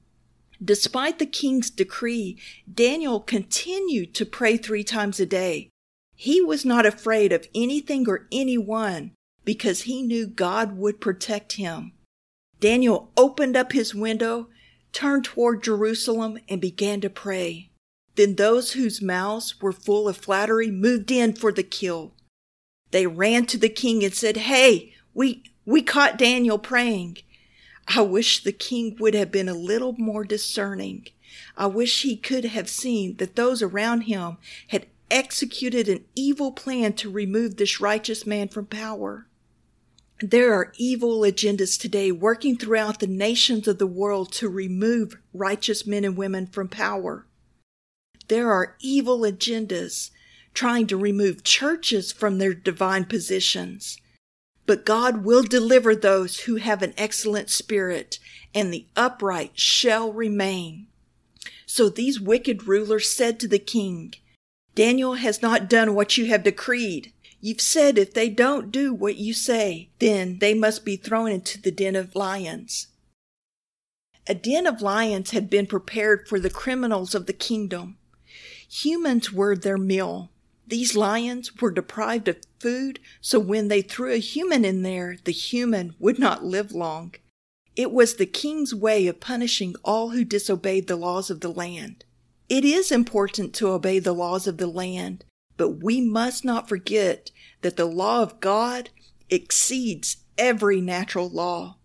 Despite 0.63 1.19
the 1.19 1.25
king's 1.25 1.69
decree, 1.69 2.38
Daniel 2.71 3.19
continued 3.19 4.13
to 4.15 4.25
pray 4.25 4.57
three 4.57 4.83
times 4.83 5.19
a 5.19 5.25
day. 5.25 5.69
He 6.15 6.41
was 6.41 6.63
not 6.63 6.85
afraid 6.85 7.33
of 7.33 7.47
anything 7.53 8.07
or 8.07 8.27
anyone 8.31 9.12
because 9.43 9.81
he 9.81 10.01
knew 10.01 10.25
God 10.27 10.77
would 10.77 11.01
protect 11.01 11.53
him. 11.53 11.93
Daniel 12.59 13.12
opened 13.17 13.57
up 13.57 13.73
his 13.73 13.93
window, 13.93 14.47
turned 14.93 15.25
toward 15.25 15.63
Jerusalem, 15.63 16.39
and 16.47 16.62
began 16.62 17.01
to 17.01 17.09
pray. 17.09 17.69
Then 18.15 18.36
those 18.36 18.74
whose 18.74 19.01
mouths 19.01 19.60
were 19.62 19.72
full 19.72 20.08
of 20.08 20.17
flattery 20.17 20.70
moved 20.70 21.12
in 21.12 21.34
for 21.34 21.51
the 21.51 21.63
kill. 21.63 22.13
They 22.91 23.08
ran 23.08 23.46
to 23.48 23.58
the 23.58 23.70
king 23.70 24.03
and 24.03 24.13
said, 24.13 24.38
Hey, 24.38 24.93
we, 25.13 25.43
we 25.65 25.82
caught 25.82 26.17
Daniel 26.17 26.60
praying. 26.60 27.17
I 27.88 28.01
wish 28.01 28.43
the 28.43 28.51
king 28.51 28.96
would 29.00 29.13
have 29.13 29.32
been 29.32 29.50
a 29.50 29.53
little 29.53 29.93
more 29.98 30.24
discerning. 30.24 31.08
I 31.58 31.65
wish 31.67 32.03
he 32.03 32.15
could 32.15 32.46
have 32.46 32.70
seen 32.70 33.17
that 33.17 33.36
those 33.36 33.62
around 33.62 34.01
him 34.01 34.38
had 34.67 34.86
executed 35.10 35.89
an 35.89 36.05
evil 36.15 36.51
plan 36.51 36.93
to 36.93 37.10
remove 37.10 37.58
this 37.58 37.82
righteous 37.82 38.25
man 38.25 38.48
from 38.48 38.65
power. 38.65 39.27
There 40.22 40.53
are 40.53 40.72
evil 40.77 41.22
agendas 41.22 41.79
today 41.79 42.12
working 42.12 42.58
throughout 42.58 43.00
the 43.00 43.08
nations 43.08 43.67
of 43.67 43.77
the 43.77 43.88
world 43.88 44.32
to 44.34 44.48
remove 44.48 45.17
righteous 45.34 45.86
men 45.86 46.05
and 46.05 46.15
women 46.15 46.48
from 46.48 46.70
power. 46.70 47.25
There 48.33 48.51
are 48.51 48.77
evil 48.79 49.19
agendas 49.19 50.09
trying 50.55 50.87
to 50.87 50.97
remove 50.97 51.43
churches 51.43 52.11
from 52.11 52.39
their 52.39 52.55
divine 52.55 53.05
positions. 53.05 53.99
But 54.65 54.87
God 54.87 55.23
will 55.23 55.43
deliver 55.43 55.95
those 55.95 56.39
who 56.39 56.55
have 56.55 56.81
an 56.81 56.95
excellent 56.97 57.51
spirit, 57.51 58.17
and 58.55 58.73
the 58.73 58.87
upright 58.95 59.59
shall 59.59 60.11
remain. 60.11 60.87
So 61.67 61.89
these 61.89 62.19
wicked 62.19 62.67
rulers 62.67 63.07
said 63.07 63.39
to 63.39 63.47
the 63.47 63.59
king, 63.59 64.15
Daniel 64.73 65.13
has 65.13 65.43
not 65.43 65.69
done 65.69 65.93
what 65.93 66.17
you 66.17 66.25
have 66.25 66.41
decreed. 66.41 67.13
You've 67.39 67.61
said 67.61 67.99
if 67.99 68.15
they 68.15 68.29
don't 68.29 68.71
do 68.71 68.95
what 68.95 69.17
you 69.17 69.35
say, 69.35 69.89
then 69.99 70.39
they 70.39 70.55
must 70.55 70.83
be 70.83 70.95
thrown 70.95 71.29
into 71.29 71.61
the 71.61 71.69
den 71.69 71.95
of 71.95 72.15
lions. 72.15 72.87
A 74.25 74.33
den 74.33 74.65
of 74.65 74.81
lions 74.81 75.29
had 75.29 75.51
been 75.51 75.67
prepared 75.67 76.27
for 76.27 76.39
the 76.39 76.49
criminals 76.49 77.13
of 77.13 77.27
the 77.27 77.33
kingdom. 77.33 77.99
Humans 78.70 79.32
were 79.32 79.55
their 79.55 79.77
meal. 79.77 80.32
These 80.67 80.96
lions 80.96 81.62
were 81.62 81.72
deprived 81.72 82.27
of 82.27 82.38
food, 82.60 83.00
so 83.22 83.39
when 83.39 83.67
they 83.67 83.82
threw 83.82 84.13
a 84.13 84.17
human 84.17 84.63
in 84.63 84.82
there, 84.82 85.17
the 85.24 85.32
human 85.32 85.96
would 86.00 86.17
not 86.17 86.46
live 86.46 86.72
long. 86.72 87.15
It 87.75 87.91
was 87.91 88.15
the 88.15 88.25
king's 88.25 88.74
way 88.74 89.08
of 89.08 89.20
punishing 89.20 89.75
all 89.84 90.10
who 90.10 90.24
disobeyed 90.24 90.88
the 90.88 90.96
laws 90.96 91.29
of 91.29 91.41
the 91.41 91.51
land. 91.51 92.05
It 92.50 92.63
is 92.63 92.91
important 92.91 93.53
to 93.55 93.70
obey 93.70 94.00
the 94.00 94.13
laws 94.13 94.48
of 94.48 94.58
the 94.58 94.67
land, 94.67 95.25
but 95.58 95.84
we 95.84 96.00
must 96.01 96.46
not 96.46 96.70
forget 96.70 97.32
that 97.62 97.77
the 97.77 97.86
law 97.86 98.22
of 98.22 98.39
God 98.39 98.89
exceeds 99.29 100.17
every 100.38 100.82
natural 100.82 101.29
law. 101.29 101.77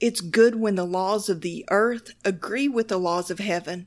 It's 0.00 0.20
good 0.20 0.56
when 0.56 0.74
the 0.74 0.84
laws 0.84 1.28
of 1.28 1.40
the 1.40 1.64
earth 1.70 2.10
agree 2.24 2.68
with 2.68 2.88
the 2.88 2.98
laws 2.98 3.30
of 3.30 3.38
heaven, 3.38 3.86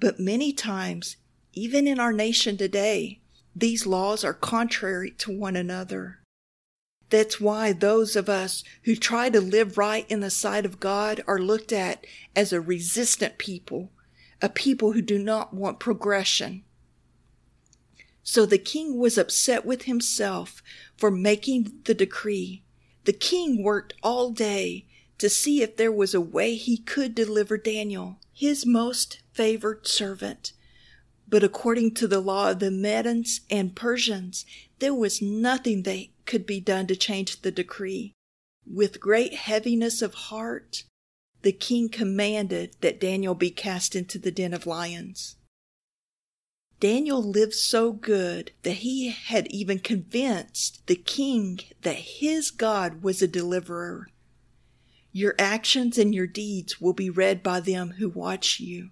but 0.00 0.18
many 0.18 0.52
times 0.52 1.16
even 1.54 1.86
in 1.86 1.98
our 1.98 2.12
nation 2.12 2.56
today, 2.56 3.20
these 3.56 3.86
laws 3.86 4.24
are 4.24 4.34
contrary 4.34 5.10
to 5.18 5.36
one 5.36 5.56
another. 5.56 6.20
That's 7.10 7.40
why 7.40 7.72
those 7.72 8.16
of 8.16 8.28
us 8.28 8.64
who 8.82 8.96
try 8.96 9.30
to 9.30 9.40
live 9.40 9.78
right 9.78 10.04
in 10.10 10.20
the 10.20 10.30
sight 10.30 10.64
of 10.66 10.80
God 10.80 11.22
are 11.26 11.38
looked 11.38 11.72
at 11.72 12.06
as 12.34 12.52
a 12.52 12.60
resistant 12.60 13.38
people, 13.38 13.92
a 14.42 14.48
people 14.48 14.92
who 14.92 15.02
do 15.02 15.18
not 15.18 15.54
want 15.54 15.78
progression. 15.78 16.64
So 18.24 18.46
the 18.46 18.58
king 18.58 18.98
was 18.98 19.18
upset 19.18 19.64
with 19.64 19.82
himself 19.82 20.62
for 20.96 21.10
making 21.10 21.82
the 21.84 21.94
decree. 21.94 22.64
The 23.04 23.12
king 23.12 23.62
worked 23.62 23.94
all 24.02 24.30
day 24.30 24.86
to 25.18 25.28
see 25.28 25.62
if 25.62 25.76
there 25.76 25.92
was 25.92 26.14
a 26.14 26.20
way 26.20 26.56
he 26.56 26.78
could 26.78 27.14
deliver 27.14 27.58
Daniel, 27.58 28.18
his 28.32 28.66
most 28.66 29.20
favored 29.32 29.86
servant, 29.86 30.52
but 31.34 31.42
according 31.42 31.90
to 31.90 32.06
the 32.06 32.20
law 32.20 32.52
of 32.52 32.60
the 32.60 32.70
Medes 32.70 33.40
and 33.50 33.74
Persians, 33.74 34.46
there 34.78 34.94
was 34.94 35.20
nothing 35.20 35.82
that 35.82 36.06
could 36.26 36.46
be 36.46 36.60
done 36.60 36.86
to 36.86 36.94
change 36.94 37.42
the 37.42 37.50
decree. 37.50 38.12
With 38.64 39.00
great 39.00 39.34
heaviness 39.34 40.00
of 40.00 40.14
heart, 40.14 40.84
the 41.42 41.50
king 41.50 41.88
commanded 41.88 42.76
that 42.82 43.00
Daniel 43.00 43.34
be 43.34 43.50
cast 43.50 43.96
into 43.96 44.16
the 44.16 44.30
den 44.30 44.54
of 44.54 44.64
lions. 44.64 45.34
Daniel 46.78 47.20
lived 47.20 47.54
so 47.54 47.90
good 47.90 48.52
that 48.62 48.84
he 48.84 49.08
had 49.08 49.48
even 49.48 49.80
convinced 49.80 50.86
the 50.86 50.94
king 50.94 51.58
that 51.82 51.96
his 51.96 52.52
God 52.52 53.02
was 53.02 53.20
a 53.20 53.26
deliverer. 53.26 54.06
Your 55.10 55.34
actions 55.40 55.98
and 55.98 56.14
your 56.14 56.28
deeds 56.28 56.80
will 56.80 56.92
be 56.92 57.10
read 57.10 57.42
by 57.42 57.58
them 57.58 57.94
who 57.98 58.08
watch 58.08 58.60
you. 58.60 58.90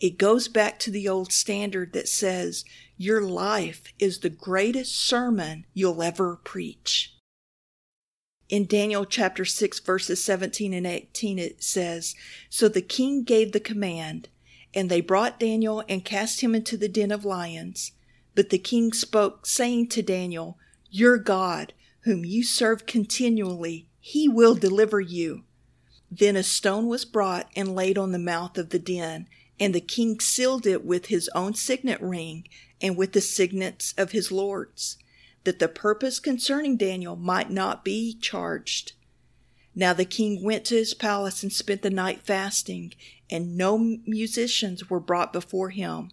It 0.00 0.18
goes 0.18 0.46
back 0.46 0.78
to 0.80 0.90
the 0.90 1.08
old 1.08 1.32
standard 1.32 1.92
that 1.92 2.08
says 2.08 2.64
your 2.96 3.20
life 3.20 3.92
is 3.98 4.18
the 4.18 4.30
greatest 4.30 4.96
sermon 4.96 5.66
you'll 5.74 6.02
ever 6.02 6.36
preach. 6.36 7.14
In 8.48 8.66
Daniel 8.66 9.04
chapter 9.04 9.44
6 9.44 9.80
verses 9.80 10.22
17 10.22 10.72
and 10.72 10.86
18 10.86 11.38
it 11.38 11.62
says, 11.62 12.14
So 12.48 12.68
the 12.68 12.80
king 12.80 13.24
gave 13.24 13.52
the 13.52 13.60
command, 13.60 14.28
and 14.72 14.88
they 14.88 15.00
brought 15.00 15.40
Daniel 15.40 15.84
and 15.88 16.04
cast 16.04 16.40
him 16.40 16.54
into 16.54 16.76
the 16.76 16.88
den 16.88 17.10
of 17.10 17.24
lions. 17.24 17.92
But 18.34 18.50
the 18.50 18.58
king 18.58 18.92
spoke, 18.92 19.46
saying 19.46 19.88
to 19.88 20.02
Daniel, 20.02 20.58
Your 20.90 21.18
God, 21.18 21.72
whom 22.00 22.24
you 22.24 22.44
serve 22.44 22.86
continually, 22.86 23.88
he 24.00 24.28
will 24.28 24.54
deliver 24.54 25.00
you. 25.00 25.42
Then 26.10 26.36
a 26.36 26.42
stone 26.42 26.86
was 26.86 27.04
brought 27.04 27.50
and 27.54 27.74
laid 27.74 27.98
on 27.98 28.12
the 28.12 28.18
mouth 28.18 28.56
of 28.56 28.70
the 28.70 28.78
den, 28.78 29.26
and 29.60 29.74
the 29.74 29.80
king 29.80 30.20
sealed 30.20 30.66
it 30.66 30.84
with 30.84 31.06
his 31.06 31.28
own 31.34 31.54
signet 31.54 32.00
ring 32.00 32.46
and 32.80 32.96
with 32.96 33.12
the 33.12 33.20
signets 33.20 33.94
of 33.96 34.12
his 34.12 34.30
lords, 34.30 34.98
that 35.44 35.58
the 35.58 35.68
purpose 35.68 36.20
concerning 36.20 36.76
Daniel 36.76 37.16
might 37.16 37.50
not 37.50 37.84
be 37.84 38.16
charged. 38.20 38.92
Now 39.74 39.92
the 39.92 40.04
king 40.04 40.42
went 40.42 40.64
to 40.66 40.74
his 40.74 40.94
palace 40.94 41.42
and 41.42 41.52
spent 41.52 41.82
the 41.82 41.90
night 41.90 42.22
fasting, 42.22 42.94
and 43.30 43.56
no 43.56 43.78
musicians 43.78 44.90
were 44.90 45.00
brought 45.00 45.32
before 45.32 45.70
him. 45.70 46.10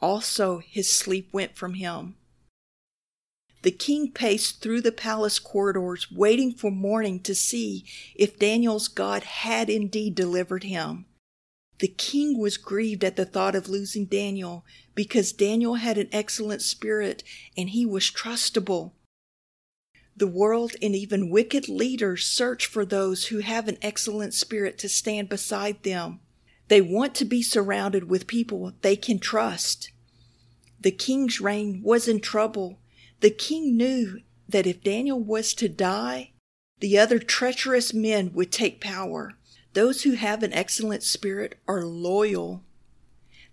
Also 0.00 0.58
his 0.58 0.90
sleep 0.90 1.28
went 1.32 1.56
from 1.56 1.74
him. 1.74 2.16
The 3.62 3.70
king 3.70 4.10
paced 4.10 4.62
through 4.62 4.80
the 4.80 4.92
palace 4.92 5.38
corridors, 5.38 6.10
waiting 6.10 6.52
for 6.52 6.70
morning 6.70 7.20
to 7.20 7.34
see 7.34 7.84
if 8.14 8.38
Daniel's 8.38 8.88
God 8.88 9.22
had 9.22 9.68
indeed 9.68 10.14
delivered 10.14 10.64
him. 10.64 11.04
The 11.80 11.88
king 11.88 12.38
was 12.38 12.58
grieved 12.58 13.04
at 13.04 13.16
the 13.16 13.24
thought 13.24 13.54
of 13.54 13.68
losing 13.68 14.04
Daniel 14.04 14.66
because 14.94 15.32
Daniel 15.32 15.76
had 15.76 15.96
an 15.96 16.10
excellent 16.12 16.60
spirit 16.60 17.22
and 17.56 17.70
he 17.70 17.86
was 17.86 18.10
trustable. 18.10 18.92
The 20.14 20.26
world 20.26 20.72
and 20.82 20.94
even 20.94 21.30
wicked 21.30 21.70
leaders 21.70 22.26
search 22.26 22.66
for 22.66 22.84
those 22.84 23.26
who 23.26 23.38
have 23.38 23.66
an 23.66 23.78
excellent 23.80 24.34
spirit 24.34 24.76
to 24.78 24.90
stand 24.90 25.30
beside 25.30 25.82
them. 25.82 26.20
They 26.68 26.82
want 26.82 27.14
to 27.14 27.24
be 27.24 27.42
surrounded 27.42 28.10
with 28.10 28.26
people 28.26 28.74
they 28.82 28.94
can 28.94 29.18
trust. 29.18 29.90
The 30.78 30.90
king's 30.90 31.40
reign 31.40 31.80
was 31.82 32.06
in 32.06 32.20
trouble. 32.20 32.78
The 33.20 33.30
king 33.30 33.78
knew 33.78 34.20
that 34.46 34.66
if 34.66 34.84
Daniel 34.84 35.18
was 35.18 35.54
to 35.54 35.68
die, 35.68 36.32
the 36.80 36.98
other 36.98 37.18
treacherous 37.18 37.94
men 37.94 38.34
would 38.34 38.52
take 38.52 38.82
power. 38.82 39.38
Those 39.72 40.02
who 40.02 40.12
have 40.12 40.42
an 40.42 40.52
excellent 40.52 41.02
spirit 41.02 41.56
are 41.68 41.84
loyal. 41.84 42.62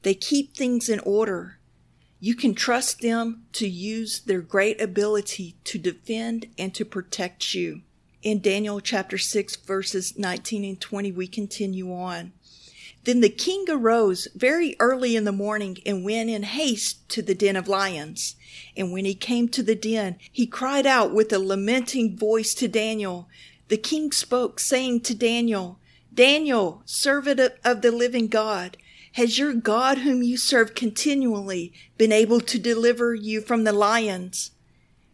They 0.01 0.15
keep 0.15 0.55
things 0.55 0.89
in 0.89 0.99
order. 1.01 1.59
You 2.19 2.35
can 2.35 2.55
trust 2.55 3.01
them 3.01 3.43
to 3.53 3.67
use 3.67 4.19
their 4.19 4.41
great 4.41 4.81
ability 4.81 5.55
to 5.65 5.77
defend 5.77 6.47
and 6.57 6.73
to 6.73 6.85
protect 6.85 7.53
you. 7.53 7.81
In 8.23 8.41
Daniel 8.41 8.79
chapter 8.79 9.19
6, 9.19 9.57
verses 9.57 10.17
19 10.17 10.65
and 10.65 10.81
20, 10.81 11.11
we 11.11 11.27
continue 11.27 11.93
on. 11.93 12.33
Then 13.03 13.21
the 13.21 13.29
king 13.29 13.65
arose 13.69 14.27
very 14.35 14.75
early 14.79 15.15
in 15.15 15.23
the 15.23 15.31
morning 15.31 15.77
and 15.85 16.03
went 16.03 16.29
in 16.29 16.43
haste 16.43 17.07
to 17.09 17.21
the 17.21 17.35
den 17.35 17.55
of 17.55 17.67
lions. 17.67 18.35
And 18.75 18.91
when 18.91 19.05
he 19.05 19.13
came 19.13 19.47
to 19.49 19.63
the 19.63 19.75
den, 19.75 20.17
he 20.31 20.47
cried 20.47 20.87
out 20.87 21.13
with 21.13 21.31
a 21.31 21.39
lamenting 21.39 22.17
voice 22.17 22.53
to 22.55 22.67
Daniel. 22.67 23.29
The 23.69 23.77
king 23.77 24.11
spoke, 24.11 24.59
saying 24.59 25.01
to 25.01 25.15
Daniel, 25.15 25.79
Daniel, 26.17 26.81
servant 26.83 27.39
of 27.63 27.83
the 27.83 27.91
living 27.91 28.27
God, 28.27 28.75
has 29.11 29.37
your 29.37 29.53
God, 29.53 29.99
whom 29.99 30.23
you 30.23 30.35
serve 30.35 30.73
continually, 30.73 31.71
been 31.95 32.11
able 32.11 32.41
to 32.41 32.57
deliver 32.57 33.13
you 33.13 33.39
from 33.39 33.65
the 33.65 33.71
lions? 33.71 34.49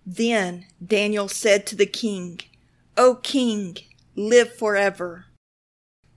Then 0.06 0.66
Daniel 0.86 1.28
said 1.28 1.68
to 1.68 1.76
the 1.76 1.86
king, 1.86 2.40
O 2.96 3.16
king, 3.16 3.76
live 4.16 4.56
forever. 4.56 5.26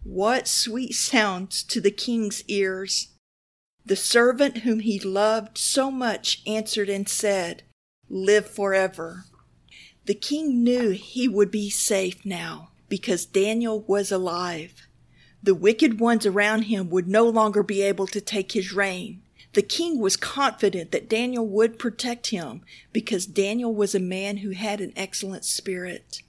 What 0.04 0.46
sweet 0.46 0.94
sounds 0.94 1.64
to 1.64 1.80
the 1.80 1.90
king's 1.90 2.44
ears! 2.46 3.08
The 3.84 3.96
servant 3.96 4.58
whom 4.58 4.78
he 4.78 5.00
loved 5.00 5.58
so 5.58 5.90
much 5.90 6.42
answered 6.46 6.88
and 6.88 7.08
said, 7.08 7.64
Live 8.08 8.48
forever. 8.48 9.24
The 10.04 10.14
king 10.14 10.62
knew 10.62 10.90
he 10.90 11.26
would 11.26 11.50
be 11.50 11.70
safe 11.70 12.24
now 12.24 12.70
because 12.88 13.26
Daniel 13.26 13.80
was 13.82 14.12
alive. 14.12 14.86
The 15.42 15.54
wicked 15.54 16.00
ones 16.00 16.26
around 16.26 16.62
him 16.62 16.90
would 16.90 17.08
no 17.08 17.28
longer 17.28 17.62
be 17.62 17.82
able 17.82 18.06
to 18.08 18.20
take 18.20 18.52
his 18.52 18.72
reign. 18.72 19.22
The 19.52 19.62
king 19.62 20.00
was 20.00 20.16
confident 20.16 20.92
that 20.92 21.08
Daniel 21.08 21.46
would 21.46 21.78
protect 21.78 22.28
him 22.28 22.62
because 22.92 23.26
Daniel 23.26 23.74
was 23.74 23.94
a 23.94 24.00
man 24.00 24.38
who 24.38 24.50
had 24.50 24.80
an 24.80 24.92
excellent 24.96 25.44
spirit. 25.44 26.22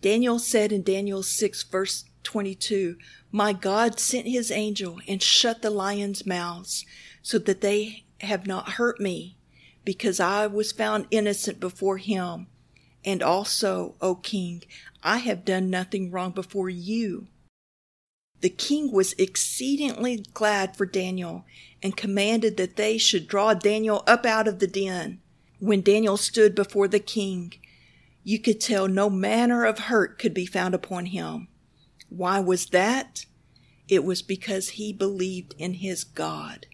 Daniel 0.00 0.38
said 0.38 0.70
in 0.70 0.82
Daniel 0.82 1.22
6 1.22 1.62
verse 1.64 2.04
22, 2.22 2.96
My 3.32 3.52
God 3.52 3.98
sent 3.98 4.26
his 4.26 4.50
angel 4.50 5.00
and 5.08 5.22
shut 5.22 5.62
the 5.62 5.70
lions' 5.70 6.26
mouths 6.26 6.84
so 7.22 7.38
that 7.38 7.60
they 7.60 8.04
have 8.20 8.46
not 8.46 8.70
hurt 8.70 9.00
me 9.00 9.36
because 9.84 10.20
I 10.20 10.46
was 10.46 10.72
found 10.72 11.06
innocent 11.10 11.58
before 11.58 11.98
him. 11.98 12.46
And 13.04 13.22
also, 13.22 13.94
O 14.00 14.14
king, 14.14 14.62
I 15.02 15.18
have 15.18 15.44
done 15.44 15.70
nothing 15.70 16.10
wrong 16.10 16.32
before 16.32 16.68
you. 16.68 17.28
The 18.40 18.50
king 18.50 18.90
was 18.90 19.14
exceedingly 19.14 20.24
glad 20.32 20.76
for 20.76 20.86
Daniel 20.86 21.44
and 21.82 21.96
commanded 21.96 22.56
that 22.56 22.76
they 22.76 22.98
should 22.98 23.28
draw 23.28 23.54
Daniel 23.54 24.02
up 24.06 24.24
out 24.24 24.48
of 24.48 24.58
the 24.58 24.66
den. 24.66 25.20
When 25.58 25.82
Daniel 25.82 26.16
stood 26.16 26.54
before 26.54 26.88
the 26.88 27.00
king, 27.00 27.54
you 28.22 28.38
could 28.38 28.60
tell 28.60 28.88
no 28.88 29.10
manner 29.10 29.64
of 29.64 29.78
hurt 29.78 30.18
could 30.18 30.34
be 30.34 30.46
found 30.46 30.74
upon 30.74 31.06
him. 31.06 31.48
Why 32.08 32.40
was 32.40 32.66
that? 32.66 33.26
It 33.88 34.04
was 34.04 34.22
because 34.22 34.70
he 34.70 34.92
believed 34.92 35.54
in 35.58 35.74
his 35.74 36.04
God. 36.04 36.66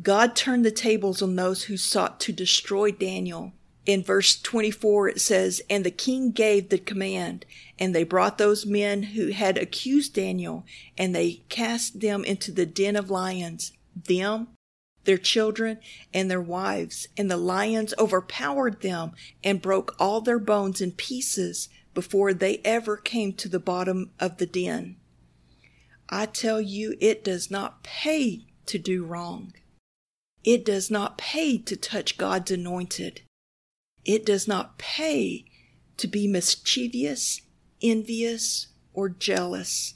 God 0.00 0.36
turned 0.36 0.64
the 0.64 0.70
tables 0.70 1.22
on 1.22 1.36
those 1.36 1.64
who 1.64 1.76
sought 1.76 2.20
to 2.20 2.32
destroy 2.32 2.90
Daniel. 2.90 3.52
In 3.88 4.02
verse 4.02 4.38
24, 4.38 5.08
it 5.08 5.20
says, 5.22 5.62
And 5.70 5.82
the 5.82 5.90
king 5.90 6.30
gave 6.30 6.68
the 6.68 6.76
command, 6.76 7.46
and 7.78 7.94
they 7.94 8.04
brought 8.04 8.36
those 8.36 8.66
men 8.66 9.02
who 9.02 9.28
had 9.28 9.56
accused 9.56 10.12
Daniel, 10.12 10.66
and 10.98 11.14
they 11.14 11.42
cast 11.48 12.00
them 12.00 12.22
into 12.22 12.52
the 12.52 12.66
den 12.66 12.96
of 12.96 13.08
lions, 13.08 13.72
them, 13.96 14.48
their 15.04 15.16
children, 15.16 15.78
and 16.12 16.30
their 16.30 16.38
wives. 16.38 17.08
And 17.16 17.30
the 17.30 17.38
lions 17.38 17.94
overpowered 17.98 18.82
them 18.82 19.12
and 19.42 19.62
broke 19.62 19.96
all 19.98 20.20
their 20.20 20.38
bones 20.38 20.82
in 20.82 20.92
pieces 20.92 21.70
before 21.94 22.34
they 22.34 22.58
ever 22.66 22.98
came 22.98 23.32
to 23.32 23.48
the 23.48 23.58
bottom 23.58 24.10
of 24.20 24.36
the 24.36 24.44
den. 24.44 24.96
I 26.10 26.26
tell 26.26 26.60
you, 26.60 26.94
it 27.00 27.24
does 27.24 27.50
not 27.50 27.84
pay 27.84 28.48
to 28.66 28.78
do 28.78 29.06
wrong. 29.06 29.54
It 30.44 30.62
does 30.62 30.90
not 30.90 31.16
pay 31.16 31.56
to 31.56 31.74
touch 31.74 32.18
God's 32.18 32.50
anointed. 32.50 33.22
It 34.08 34.24
does 34.24 34.48
not 34.48 34.78
pay 34.78 35.44
to 35.98 36.08
be 36.08 36.26
mischievous, 36.26 37.42
envious, 37.82 38.68
or 38.94 39.10
jealous. 39.10 39.92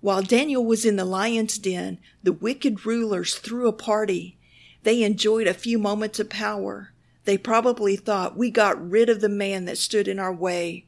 While 0.00 0.22
Daniel 0.22 0.64
was 0.64 0.86
in 0.86 0.96
the 0.96 1.04
lion's 1.04 1.58
den, 1.58 1.98
the 2.22 2.32
wicked 2.32 2.86
rulers 2.86 3.34
threw 3.34 3.68
a 3.68 3.72
party. 3.74 4.38
They 4.82 5.02
enjoyed 5.02 5.46
a 5.46 5.52
few 5.52 5.78
moments 5.78 6.18
of 6.20 6.30
power. 6.30 6.94
They 7.26 7.36
probably 7.36 7.96
thought, 7.96 8.38
we 8.38 8.50
got 8.50 8.90
rid 8.90 9.10
of 9.10 9.20
the 9.20 9.28
man 9.28 9.66
that 9.66 9.76
stood 9.76 10.08
in 10.08 10.18
our 10.18 10.32
way. 10.32 10.86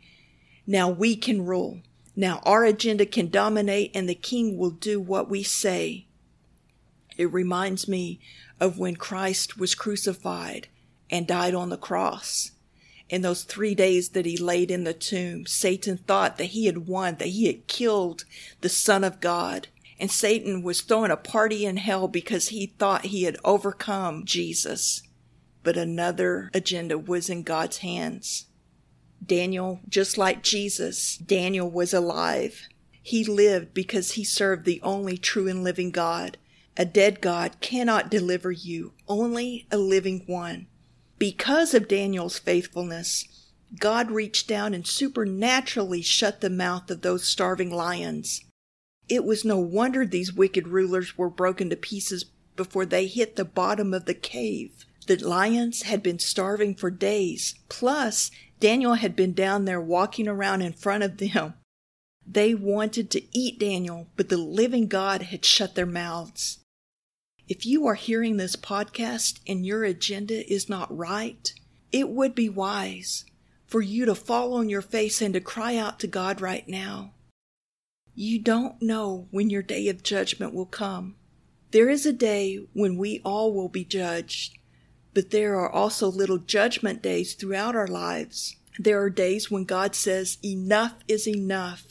Now 0.67 0.89
we 0.89 1.15
can 1.15 1.45
rule. 1.45 1.83
Now 2.17 2.41
our 2.45 2.65
agenda 2.65 3.05
can 3.05 3.29
dominate 3.29 3.91
and 3.95 4.09
the 4.09 4.15
king 4.15 4.57
will 4.57 4.71
do 4.71 4.99
what 4.99 5.29
we 5.29 5.43
say. 5.43 6.07
It 7.19 7.31
reminds 7.31 7.87
me 7.87 8.19
of 8.59 8.79
when 8.79 8.97
Christ 8.97 9.59
was 9.59 9.75
crucified 9.75 10.69
and 11.11 11.27
died 11.27 11.55
on 11.55 11.69
the 11.69 11.77
cross. 11.77 12.53
In 13.09 13.23
those 13.23 13.43
three 13.43 13.75
days 13.75 14.11
that 14.11 14.27
he 14.27 14.37
laid 14.37 14.71
in 14.71 14.85
the 14.85 14.93
tomb, 14.93 15.47
Satan 15.47 15.97
thought 15.97 16.37
that 16.37 16.47
he 16.47 16.67
had 16.67 16.87
won, 16.87 17.17
that 17.17 17.29
he 17.29 17.47
had 17.47 17.67
killed 17.67 18.25
the 18.61 18.69
Son 18.69 19.03
of 19.03 19.21
God. 19.21 19.69
And 19.99 20.11
Satan 20.11 20.63
was 20.63 20.83
throwing 20.83 21.11
a 21.11 21.17
party 21.17 21.65
in 21.65 21.79
hell 21.79 22.07
because 22.07 22.49
he 22.49 22.67
thought 22.67 23.07
he 23.07 23.23
had 23.23 23.37
overcome 23.45 24.25
Jesus 24.25 25.03
but 25.69 25.77
another 25.77 26.51
agenda 26.55 26.97
was 26.97 27.29
in 27.29 27.43
God's 27.43 27.79
hands. 27.79 28.47
Daniel, 29.25 29.81
just 29.87 30.17
like 30.17 30.43
Jesus, 30.43 31.19
Daniel 31.19 31.71
was 31.71 31.93
alive. 31.93 32.69
He 33.03 33.23
lived 33.23 33.75
because 33.75 34.13
he 34.13 34.25
served 34.25 34.65
the 34.65 34.81
only 34.83 35.19
true 35.19 35.47
and 35.47 35.63
living 35.63 35.91
God. 35.91 36.39
A 36.79 36.87
dead 36.87 37.21
God 37.21 37.61
cannot 37.61 38.11
deliver 38.11 38.51
you, 38.51 38.95
only 39.09 39.67
a 39.71 39.77
living 39.77 40.23
one. 40.27 40.69
Because 41.19 41.75
of 41.75 41.89
Daniel's 41.89 42.39
faithfulness, 42.39 43.25
God 43.79 44.11
reached 44.11 44.47
down 44.47 44.73
and 44.73 44.87
supernaturally 44.87 46.01
shut 46.01 46.41
the 46.41 46.51
mouth 46.51 46.91
of 46.91 47.03
those 47.03 47.27
starving 47.27 47.71
lions. 47.71 48.45
It 49.09 49.25
was 49.25 49.45
no 49.45 49.59
wonder 49.59 50.07
these 50.07 50.33
wicked 50.33 50.69
rulers 50.69 51.19
were 51.19 51.31
broken 51.31 51.71
to 51.71 51.77
pieces 51.77 52.27
before 52.57 52.87
they 52.87 53.07
hit 53.07 53.37
the 53.37 53.45
bottom 53.45 53.93
of 53.93 54.05
the 54.05 54.15
cave. 54.15 54.85
The 55.07 55.17
lions 55.17 55.83
had 55.83 56.03
been 56.03 56.19
starving 56.19 56.75
for 56.75 56.91
days. 56.91 57.55
Plus, 57.69 58.31
Daniel 58.61 58.95
had 58.95 59.17
been 59.17 59.33
down 59.33 59.65
there 59.65 59.81
walking 59.81 60.29
around 60.29 60.63
in 60.63 60.73
front 60.73 61.03
of 61.03 61.17
them. 61.17 61.55
They 62.27 62.55
wanted 62.55 63.11
to 63.11 63.23
eat 63.37 63.59
Daniel, 63.59 64.09
but 64.17 64.29
the 64.29 64.37
living 64.37 64.87
God 64.87 65.23
had 65.23 65.45
shut 65.45 65.75
their 65.75 65.87
mouths. 65.87 66.59
If 67.49 67.65
you 67.65 67.87
are 67.87 67.95
hearing 67.95 68.37
this 68.37 68.57
podcast 68.57 69.41
and 69.47 69.65
your 69.65 69.83
agenda 69.83 70.47
is 70.53 70.69
not 70.69 70.95
right, 70.95 71.51
it 71.91 72.11
would 72.11 72.35
be 72.35 72.51
wise 72.51 73.25
for 73.67 73.81
you 73.81 74.05
to 74.05 74.15
fall 74.15 74.53
on 74.53 74.69
your 74.69 74.83
face 74.83 75.23
and 75.23 75.33
to 75.33 75.41
cry 75.41 75.77
out 75.77 75.99
to 76.01 76.07
God 76.07 76.43
right 76.43 76.69
now. 76.69 77.13
You 78.15 78.39
don't 78.39 78.83
know 78.83 79.29
when 79.31 79.49
your 79.49 79.63
day 79.63 79.89
of 79.89 80.03
judgment 80.03 80.53
will 80.53 80.67
come. 80.67 81.17
There 81.71 81.89
is 81.89 82.05
a 82.05 82.13
day 82.13 82.67
when 82.75 82.99
we 82.99 83.23
all 83.25 83.55
will 83.55 83.71
be 83.71 83.85
judged. 83.85 84.59
But 85.15 85.31
there 85.31 85.59
are 85.59 85.71
also 85.71 86.09
little 86.09 86.39
judgment 86.39 87.01
days 87.01 87.33
throughout 87.33 87.75
our 87.75 87.87
lives. 87.87 88.57
There 88.79 89.01
are 89.01 89.11
days 89.11 89.51
when 89.51 89.65
God 89.65 89.95
says, 89.95 90.37
enough 90.45 90.97
is 91.09 91.27
enough. 91.27 91.87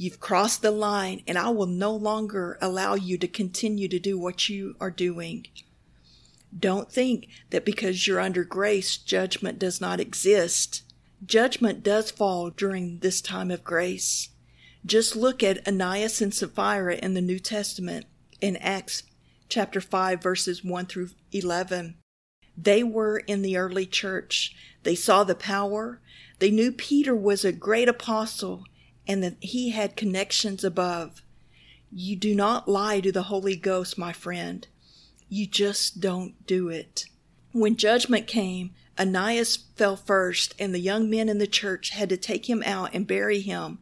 You've 0.00 0.20
crossed 0.20 0.62
the 0.62 0.70
line 0.70 1.22
and 1.26 1.36
I 1.36 1.50
will 1.50 1.66
no 1.66 1.92
longer 1.92 2.56
allow 2.60 2.94
you 2.94 3.18
to 3.18 3.26
continue 3.26 3.88
to 3.88 3.98
do 3.98 4.16
what 4.16 4.48
you 4.48 4.76
are 4.80 4.92
doing. 4.92 5.48
Don't 6.56 6.90
think 6.90 7.26
that 7.50 7.64
because 7.64 8.06
you're 8.06 8.20
under 8.20 8.44
grace, 8.44 8.96
judgment 8.96 9.58
does 9.58 9.80
not 9.80 9.98
exist. 9.98 10.84
Judgment 11.26 11.82
does 11.82 12.12
fall 12.12 12.48
during 12.48 13.00
this 13.00 13.20
time 13.20 13.50
of 13.50 13.64
grace. 13.64 14.28
Just 14.86 15.16
look 15.16 15.42
at 15.42 15.66
Ananias 15.66 16.22
and 16.22 16.32
Sapphira 16.32 16.94
in 16.94 17.14
the 17.14 17.20
New 17.20 17.40
Testament 17.40 18.06
in 18.40 18.56
Acts 18.58 19.02
chapter 19.48 19.80
5 19.80 20.22
verses 20.22 20.62
1 20.62 20.86
through 20.86 21.10
11. 21.32 21.96
They 22.56 22.84
were 22.84 23.18
in 23.18 23.42
the 23.42 23.56
early 23.56 23.84
church. 23.84 24.54
They 24.84 24.94
saw 24.94 25.24
the 25.24 25.34
power. 25.34 26.00
They 26.38 26.52
knew 26.52 26.70
Peter 26.70 27.16
was 27.16 27.44
a 27.44 27.50
great 27.50 27.88
apostle 27.88 28.62
and 29.08 29.22
that 29.24 29.36
he 29.40 29.70
had 29.70 29.96
connections 29.96 30.62
above. 30.62 31.22
You 31.90 32.14
do 32.14 32.34
not 32.34 32.68
lie 32.68 33.00
to 33.00 33.10
the 33.10 33.24
Holy 33.24 33.56
Ghost, 33.56 33.96
my 33.96 34.12
friend. 34.12 34.68
You 35.30 35.46
just 35.46 36.00
don't 36.00 36.46
do 36.46 36.68
it. 36.68 37.06
When 37.52 37.76
judgment 37.76 38.26
came, 38.26 38.74
Ananias 38.98 39.56
fell 39.76 39.96
first, 39.96 40.54
and 40.58 40.74
the 40.74 40.80
young 40.80 41.08
men 41.08 41.28
in 41.28 41.38
the 41.38 41.46
church 41.46 41.90
had 41.90 42.10
to 42.10 42.16
take 42.16 42.48
him 42.48 42.62
out 42.66 42.90
and 42.92 43.06
bury 43.06 43.40
him. 43.40 43.78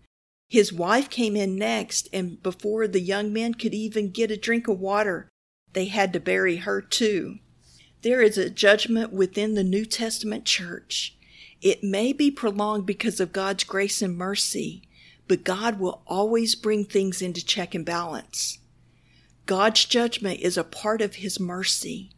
His 0.48 0.72
wife 0.72 1.10
came 1.10 1.34
in 1.34 1.56
next, 1.56 2.08
and 2.12 2.40
before 2.42 2.86
the 2.86 3.00
young 3.00 3.32
men 3.32 3.54
could 3.54 3.74
even 3.74 4.10
get 4.10 4.30
a 4.30 4.36
drink 4.36 4.68
of 4.68 4.78
water, 4.78 5.28
they 5.72 5.86
had 5.86 6.12
to 6.12 6.20
bury 6.20 6.56
her 6.58 6.80
too. 6.80 7.38
There 8.02 8.22
is 8.22 8.38
a 8.38 8.50
judgment 8.50 9.12
within 9.12 9.54
the 9.54 9.64
New 9.64 9.84
Testament 9.84 10.44
church. 10.44 11.16
It 11.60 11.82
may 11.82 12.12
be 12.12 12.30
prolonged 12.30 12.86
because 12.86 13.18
of 13.18 13.32
God's 13.32 13.64
grace 13.64 14.00
and 14.00 14.16
mercy, 14.16 14.82
but 15.28 15.44
God 15.44 15.78
will 15.78 16.02
always 16.06 16.54
bring 16.54 16.84
things 16.84 17.20
into 17.20 17.44
check 17.44 17.74
and 17.74 17.84
balance. 17.84 18.58
God's 19.46 19.84
judgment 19.84 20.40
is 20.40 20.56
a 20.56 20.64
part 20.64 21.00
of 21.00 21.16
His 21.16 21.38
mercy. 21.38 22.10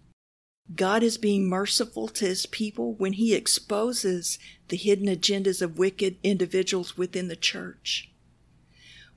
God 0.75 1.03
is 1.03 1.19
being 1.19 1.49
merciful 1.49 2.09
to 2.09 2.27
His 2.27 2.47
people 2.47 2.95
when 2.95 3.15
He 3.15 3.35
exposes 3.35 4.39
the 4.69 4.77
hidden 4.77 5.07
agendas 5.07 5.63
of 5.63 5.79
wicked 5.79 6.17
individuals 6.23 6.97
within 6.97 7.29
the 7.29 7.37
church. 7.37 8.11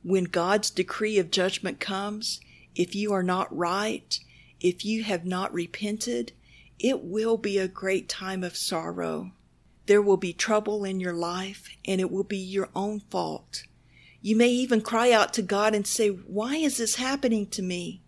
When 0.03 0.25
God's 0.25 0.69
decree 0.69 1.19
of 1.19 1.31
judgment 1.31 1.79
comes, 1.79 2.39
if 2.75 2.95
you 2.95 3.13
are 3.13 3.23
not 3.23 3.55
right, 3.55 4.19
if 4.59 4.85
you 4.85 5.03
have 5.03 5.25
not 5.25 5.53
repented, 5.53 6.31
it 6.79 7.03
will 7.03 7.37
be 7.37 7.57
a 7.57 7.67
great 7.67 8.09
time 8.09 8.43
of 8.43 8.55
sorrow. 8.55 9.31
There 9.85 10.01
will 10.01 10.17
be 10.17 10.33
trouble 10.33 10.83
in 10.83 10.99
your 10.99 11.13
life, 11.13 11.69
and 11.85 11.99
it 11.99 12.09
will 12.09 12.23
be 12.23 12.37
your 12.37 12.69
own 12.75 13.01
fault. 13.01 13.63
You 14.21 14.35
may 14.35 14.49
even 14.49 14.81
cry 14.81 15.11
out 15.11 15.33
to 15.33 15.41
God 15.41 15.73
and 15.73 15.85
say, 15.87 16.09
Why 16.09 16.55
is 16.55 16.77
this 16.77 16.95
happening 16.95 17.47
to 17.47 17.61
me? 17.61 18.03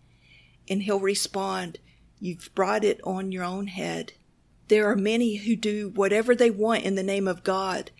And 0.68 0.82
He'll 0.82 1.00
respond, 1.00 1.78
You've 2.20 2.54
brought 2.54 2.84
it 2.84 3.00
on 3.04 3.32
your 3.32 3.44
own 3.44 3.66
head. 3.66 4.12
There 4.68 4.88
are 4.88 4.96
many 4.96 5.36
who 5.36 5.56
do 5.56 5.90
whatever 5.90 6.34
they 6.34 6.50
want 6.50 6.84
in 6.84 6.94
the 6.94 7.02
name 7.02 7.28
of 7.28 7.44
God, 7.44 7.90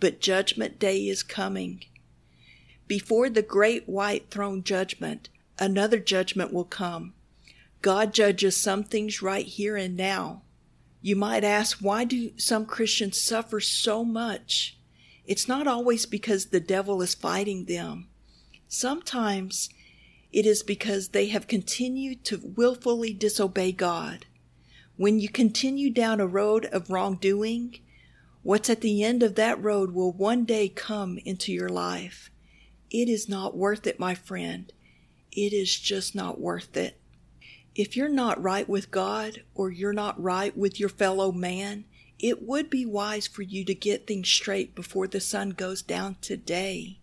but 0.00 0.20
Judgment 0.20 0.78
Day 0.78 1.06
is 1.06 1.22
coming. 1.22 1.84
Before 2.86 3.28
the 3.28 3.42
great 3.42 3.88
white 3.88 4.30
throne 4.30 4.64
judgment, 4.64 5.28
another 5.58 5.98
judgment 5.98 6.52
will 6.52 6.64
come. 6.64 7.12
God 7.82 8.14
judges 8.14 8.56
some 8.56 8.82
things 8.82 9.22
right 9.22 9.46
here 9.46 9.76
and 9.76 9.96
now. 9.96 10.42
You 11.00 11.14
might 11.14 11.44
ask, 11.44 11.78
why 11.78 12.04
do 12.04 12.32
some 12.38 12.66
Christians 12.66 13.20
suffer 13.20 13.60
so 13.60 14.04
much? 14.04 14.77
It's 15.28 15.46
not 15.46 15.66
always 15.66 16.06
because 16.06 16.46
the 16.46 16.58
devil 16.58 17.02
is 17.02 17.14
fighting 17.14 17.66
them. 17.66 18.08
Sometimes 18.66 19.68
it 20.32 20.46
is 20.46 20.62
because 20.62 21.08
they 21.08 21.26
have 21.28 21.46
continued 21.46 22.24
to 22.24 22.54
willfully 22.56 23.12
disobey 23.12 23.72
God. 23.72 24.24
When 24.96 25.20
you 25.20 25.28
continue 25.28 25.90
down 25.90 26.18
a 26.18 26.26
road 26.26 26.64
of 26.72 26.88
wrongdoing, 26.88 27.78
what's 28.42 28.70
at 28.70 28.80
the 28.80 29.04
end 29.04 29.22
of 29.22 29.34
that 29.34 29.62
road 29.62 29.92
will 29.92 30.12
one 30.12 30.46
day 30.46 30.70
come 30.70 31.18
into 31.26 31.52
your 31.52 31.68
life. 31.68 32.30
It 32.90 33.10
is 33.10 33.28
not 33.28 33.54
worth 33.54 33.86
it, 33.86 34.00
my 34.00 34.14
friend. 34.14 34.72
It 35.30 35.52
is 35.52 35.78
just 35.78 36.14
not 36.14 36.40
worth 36.40 36.74
it. 36.74 36.98
If 37.74 37.98
you're 37.98 38.08
not 38.08 38.42
right 38.42 38.66
with 38.66 38.90
God 38.90 39.42
or 39.54 39.70
you're 39.70 39.92
not 39.92 40.20
right 40.20 40.56
with 40.56 40.80
your 40.80 40.88
fellow 40.88 41.32
man, 41.32 41.84
it 42.18 42.42
would 42.42 42.68
be 42.68 42.84
wise 42.84 43.26
for 43.26 43.42
you 43.42 43.64
to 43.64 43.74
get 43.74 44.06
things 44.06 44.28
straight 44.28 44.74
before 44.74 45.06
the 45.06 45.20
sun 45.20 45.50
goes 45.50 45.82
down 45.82 46.16
today. 46.20 46.98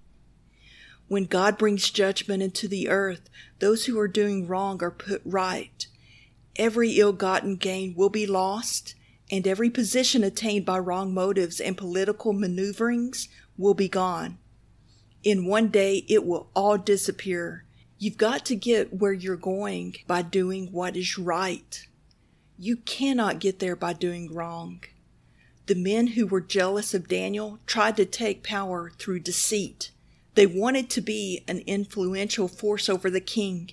When 1.07 1.25
God 1.25 1.57
brings 1.57 1.89
judgment 1.89 2.43
into 2.43 2.67
the 2.67 2.89
earth, 2.89 3.29
those 3.59 3.85
who 3.85 3.97
are 3.99 4.07
doing 4.07 4.47
wrong 4.47 4.83
are 4.83 4.91
put 4.91 5.21
right. 5.23 5.87
Every 6.55 6.99
ill 6.99 7.13
gotten 7.13 7.55
gain 7.55 7.93
will 7.95 8.09
be 8.09 8.25
lost, 8.25 8.95
and 9.31 9.47
every 9.47 9.69
position 9.69 10.23
attained 10.23 10.65
by 10.65 10.79
wrong 10.79 11.13
motives 11.13 11.59
and 11.59 11.77
political 11.77 12.33
maneuverings 12.33 13.29
will 13.57 13.73
be 13.73 13.87
gone. 13.87 14.37
In 15.23 15.45
one 15.45 15.69
day, 15.69 16.05
it 16.09 16.25
will 16.25 16.49
all 16.55 16.77
disappear. 16.77 17.65
You've 17.97 18.17
got 18.17 18.45
to 18.45 18.55
get 18.55 18.93
where 18.93 19.13
you're 19.13 19.37
going 19.37 19.95
by 20.07 20.23
doing 20.23 20.67
what 20.71 20.97
is 20.97 21.17
right. 21.17 21.87
You 22.57 22.77
cannot 22.77 23.39
get 23.39 23.59
there 23.59 23.75
by 23.75 23.93
doing 23.93 24.33
wrong. 24.33 24.83
The 25.67 25.75
men 25.75 26.07
who 26.07 26.27
were 26.27 26.41
jealous 26.41 26.93
of 26.93 27.07
Daniel 27.07 27.59
tried 27.65 27.97
to 27.97 28.05
take 28.05 28.43
power 28.43 28.91
through 28.99 29.21
deceit. 29.21 29.91
They 30.35 30.45
wanted 30.45 30.89
to 30.91 31.01
be 31.01 31.43
an 31.47 31.59
influential 31.65 32.47
force 32.47 32.87
over 32.87 33.09
the 33.09 33.21
king. 33.21 33.71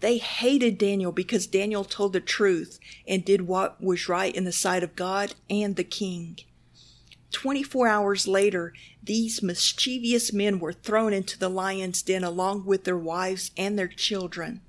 They 0.00 0.18
hated 0.18 0.78
Daniel 0.78 1.10
because 1.10 1.46
Daniel 1.46 1.84
told 1.84 2.12
the 2.12 2.20
truth 2.20 2.78
and 3.08 3.24
did 3.24 3.42
what 3.42 3.82
was 3.82 4.08
right 4.08 4.34
in 4.34 4.44
the 4.44 4.52
sight 4.52 4.82
of 4.82 4.94
God 4.94 5.34
and 5.48 5.74
the 5.74 5.84
king. 5.84 6.38
24 7.32 7.88
hours 7.88 8.28
later, 8.28 8.74
these 9.02 9.42
mischievous 9.42 10.32
men 10.32 10.60
were 10.60 10.72
thrown 10.72 11.12
into 11.12 11.38
the 11.38 11.48
lion's 11.48 12.02
den 12.02 12.22
along 12.22 12.66
with 12.66 12.84
their 12.84 12.98
wives 12.98 13.50
and 13.56 13.78
their 13.78 13.88
children. 13.88 14.60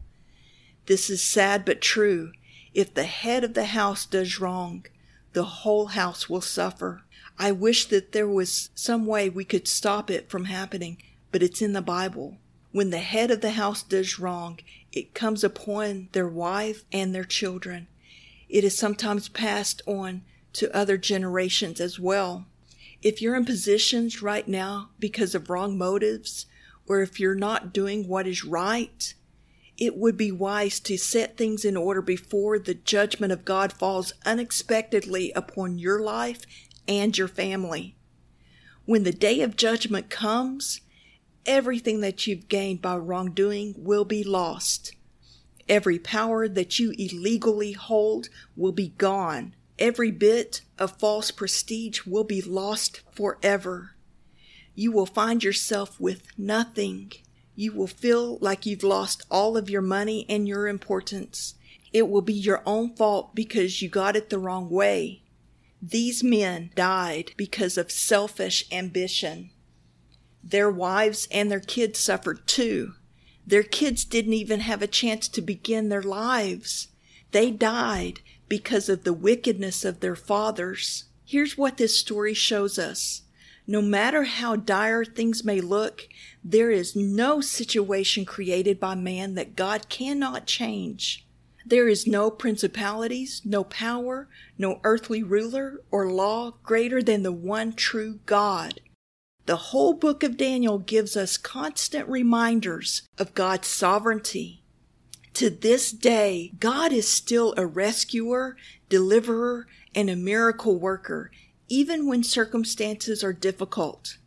This 0.86 1.10
is 1.10 1.22
sad 1.22 1.66
but 1.66 1.82
true. 1.82 2.32
If 2.74 2.94
the 2.94 3.04
head 3.04 3.44
of 3.44 3.54
the 3.54 3.66
house 3.66 4.06
does 4.06 4.40
wrong, 4.40 4.86
the 5.34 5.44
whole 5.44 5.88
house 5.88 6.30
will 6.30 6.42
suffer. 6.42 7.04
I 7.38 7.52
wish 7.52 7.86
that 7.88 8.12
there 8.12 8.28
was 8.28 8.70
some 8.76 9.06
way 9.06 9.30
we 9.30 9.44
could 9.44 9.68
stop 9.68 10.10
it 10.10 10.30
from 10.30 10.46
happening, 10.46 11.02
but 11.32 11.44
it's 11.44 11.62
in 11.62 11.74
the 11.74 11.82
Bible. 11.82 12.38
When 12.72 12.90
the 12.90 13.00
head 13.00 13.32
of 13.32 13.42
the 13.42 13.52
house 13.52 13.84
does 13.84 14.20
wrong, 14.20 14.60
it 14.92 15.14
comes 15.14 15.44
upon 15.44 16.10
their 16.12 16.28
wife 16.28 16.84
and 16.92 17.14
their 17.14 17.24
children. 17.24 17.88
It 18.50 18.64
is 18.64 18.78
sometimes 18.78 19.30
passed 19.30 19.82
on 19.88 20.24
to 20.54 20.76
other 20.76 20.98
generations 20.98 21.82
as 21.82 22.00
well. 22.00 22.46
If 23.02 23.22
you're 23.22 23.36
in 23.36 23.46
positions 23.46 24.22
right 24.22 24.48
now 24.48 24.92
because 25.00 25.36
of 25.36 25.50
wrong 25.50 25.78
motives, 25.78 26.46
or 26.88 27.02
if 27.02 27.20
you're 27.20 27.36
not 27.36 27.74
doing 27.74 28.08
what 28.08 28.28
is 28.28 28.44
right, 28.44 29.14
it 29.86 29.98
would 29.98 30.16
be 30.16 30.32
wise 30.32 30.80
to 30.80 30.98
set 30.98 31.38
things 31.38 31.66
in 31.66 31.76
order 31.76 32.02
before 32.02 32.58
the 32.58 32.74
judgment 32.74 33.34
of 33.34 33.46
God 33.46 33.74
falls 33.74 34.14
unexpectedly 34.26 35.32
upon 35.34 35.78
your 35.78 36.00
life 36.00 36.46
and 36.88 37.18
your 37.18 37.28
family. 37.28 37.96
When 38.86 39.04
the 39.04 39.12
day 39.12 39.42
of 39.42 39.56
judgment 39.56 40.10
comes, 40.10 40.82
everything 41.46 42.02
that 42.02 42.28
you've 42.28 42.48
gained 42.48 42.82
by 42.82 42.98
wrongdoing 42.98 43.76
will 43.78 44.06
be 44.06 44.24
lost. 44.24 44.94
Every 45.70 46.00
power 46.00 46.48
that 46.48 46.80
you 46.80 46.94
illegally 46.98 47.72
hold 47.72 48.30
will 48.56 48.74
be 48.74 48.90
gone. 48.90 49.56
Every 49.80 50.12
bit 50.12 50.62
of 50.78 51.00
false 51.00 51.32
prestige 51.32 52.02
will 52.06 52.26
be 52.26 52.42
lost 52.42 53.02
forever. 53.12 53.96
You 54.76 54.92
will 54.92 55.06
find 55.06 55.44
yourself 55.44 56.00
with 56.00 56.38
nothing 56.38 57.14
you 57.56 57.72
will 57.72 57.88
feel 57.88 58.38
like 58.40 58.66
you've 58.66 58.84
lost 58.84 59.26
all 59.30 59.56
of 59.58 59.70
your 59.70 59.82
money 59.82 60.26
and 60.28 60.48
your 60.48 60.68
importance. 60.68 61.56
It 61.92 62.10
will 62.10 62.22
be 62.22 62.34
your 62.34 62.64
own 62.66 62.96
fault 62.96 63.36
because 63.36 63.82
you 63.82 63.90
got 63.90 64.16
it 64.16 64.30
the 64.30 64.40
wrong 64.40 64.70
way. 64.70 65.24
These 65.82 66.24
men 66.24 66.72
died 66.76 67.34
because 67.38 67.78
of 67.78 67.92
selfish 67.92 68.66
ambition. 68.72 69.52
Their 70.44 70.72
wives 70.72 71.28
and 71.32 71.52
their 71.52 71.60
kids 71.60 72.00
suffered 72.00 72.48
too. 72.48 72.94
Their 73.46 73.64
kids 73.64 74.06
didn't 74.06 74.34
even 74.34 74.62
have 74.62 74.82
a 74.82 74.88
chance 74.88 75.28
to 75.28 75.42
begin 75.42 75.90
their 75.90 76.02
lives. 76.02 76.88
They 77.32 77.52
died 77.52 78.22
because 78.48 78.90
of 78.90 79.04
the 79.04 79.14
wickedness 79.14 79.84
of 79.84 80.00
their 80.00 80.16
fathers. 80.16 81.06
Here's 81.26 81.58
what 81.58 81.78
this 81.78 82.00
story 82.00 82.34
shows 82.34 82.80
us. 82.80 83.24
No 83.66 83.82
matter 83.82 84.24
how 84.24 84.58
dire 84.58 85.06
things 85.06 85.44
may 85.44 85.62
look, 85.62 86.10
there 86.44 86.70
is 86.70 86.96
no 86.96 87.40
situation 87.40 88.26
created 88.26 88.80
by 88.80 88.96
man 88.96 89.36
that 89.36 89.56
God 89.56 89.88
cannot 89.88 90.46
change. 90.46 91.26
There 91.66 91.88
is 91.88 92.06
no 92.06 92.30
principalities, 92.30 93.42
no 93.46 93.64
power, 93.64 94.28
no 94.58 94.82
earthly 94.84 95.24
ruler 95.24 95.82
or 95.92 96.12
law 96.12 96.56
greater 96.62 97.02
than 97.02 97.24
the 97.24 97.32
one 97.32 97.72
true 97.72 98.20
God. 98.26 98.82
The 99.46 99.56
whole 99.56 99.94
book 99.94 100.24
of 100.24 100.38
Daniel 100.38 100.78
gives 100.78 101.16
us 101.16 101.38
constant 101.38 102.08
reminders 102.10 103.04
of 103.18 103.34
God's 103.34 103.68
sovereignty. 103.68 104.62
To 105.36 105.50
this 105.50 105.92
day, 105.92 106.52
God 106.60 106.94
is 106.94 107.08
still 107.08 107.54
a 107.58 107.66
rescuer, 107.66 108.56
deliverer, 108.90 109.68
and 109.96 110.10
a 110.10 110.16
miracle 110.16 110.78
worker, 110.78 111.32
even 111.70 112.08
when 112.08 112.24
circumstances 112.24 113.24
are 113.24 113.34
difficult. 113.34 114.18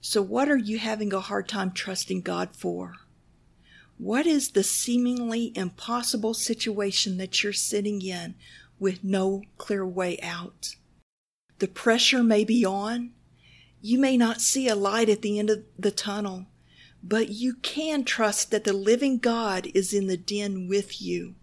So, 0.00 0.22
what 0.22 0.48
are 0.48 0.58
you 0.58 0.78
having 0.78 1.12
a 1.12 1.20
hard 1.20 1.48
time 1.48 1.72
trusting 1.72 2.20
God 2.20 2.54
for? 2.54 2.94
What 3.98 4.26
is 4.26 4.50
the 4.50 4.62
seemingly 4.62 5.52
impossible 5.56 6.34
situation 6.34 7.16
that 7.16 7.42
you're 7.42 7.52
sitting 7.52 8.02
in 8.02 8.34
with 8.78 9.02
no 9.02 9.42
clear 9.56 9.86
way 9.86 10.18
out? 10.20 10.76
The 11.58 11.68
pressure 11.68 12.22
may 12.22 12.44
be 12.44 12.64
on. 12.64 13.12
You 13.80 13.98
may 13.98 14.18
not 14.18 14.42
see 14.42 14.68
a 14.68 14.76
light 14.76 15.08
at 15.08 15.22
the 15.22 15.38
end 15.38 15.48
of 15.48 15.64
the 15.78 15.90
tunnel, 15.90 16.46
but 17.02 17.30
you 17.30 17.54
can 17.54 18.04
trust 18.04 18.50
that 18.50 18.64
the 18.64 18.74
living 18.74 19.18
God 19.18 19.68
is 19.74 19.94
in 19.94 20.08
the 20.08 20.18
den 20.18 20.68
with 20.68 21.00
you. 21.00 21.36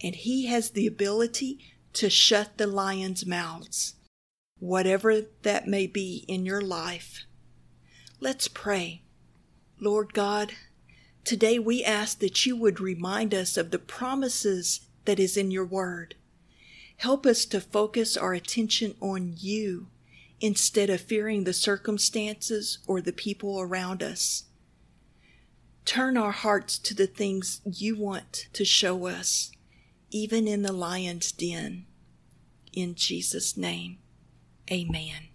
And 0.00 0.14
He 0.14 0.46
has 0.46 0.70
the 0.70 0.86
ability 0.86 1.58
to 1.94 2.08
shut 2.08 2.58
the 2.58 2.68
lions' 2.68 3.26
mouths 3.26 3.95
whatever 4.58 5.22
that 5.42 5.66
may 5.66 5.86
be 5.86 6.24
in 6.28 6.46
your 6.46 6.60
life. 6.60 7.24
Let's 8.20 8.48
pray. 8.48 9.02
Lord 9.78 10.14
God, 10.14 10.52
today 11.24 11.58
we 11.58 11.84
ask 11.84 12.18
that 12.20 12.46
you 12.46 12.56
would 12.56 12.80
remind 12.80 13.34
us 13.34 13.56
of 13.56 13.70
the 13.70 13.78
promises 13.78 14.80
that 15.04 15.20
is 15.20 15.36
in 15.36 15.50
your 15.50 15.66
word. 15.66 16.14
Help 16.98 17.26
us 17.26 17.44
to 17.46 17.60
focus 17.60 18.16
our 18.16 18.32
attention 18.32 18.94
on 19.00 19.34
you 19.36 19.88
instead 20.40 20.90
of 20.90 21.00
fearing 21.00 21.44
the 21.44 21.52
circumstances 21.52 22.78
or 22.86 23.00
the 23.00 23.12
people 23.12 23.60
around 23.60 24.02
us. 24.02 24.44
Turn 25.84 26.16
our 26.16 26.32
hearts 26.32 26.78
to 26.78 26.94
the 26.94 27.06
things 27.06 27.60
you 27.64 27.96
want 27.96 28.48
to 28.52 28.64
show 28.64 29.06
us, 29.06 29.52
even 30.10 30.48
in 30.48 30.62
the 30.62 30.72
lion's 30.72 31.30
den. 31.32 31.86
In 32.72 32.94
Jesus' 32.94 33.56
name, 33.56 33.98
amen. 34.70 35.25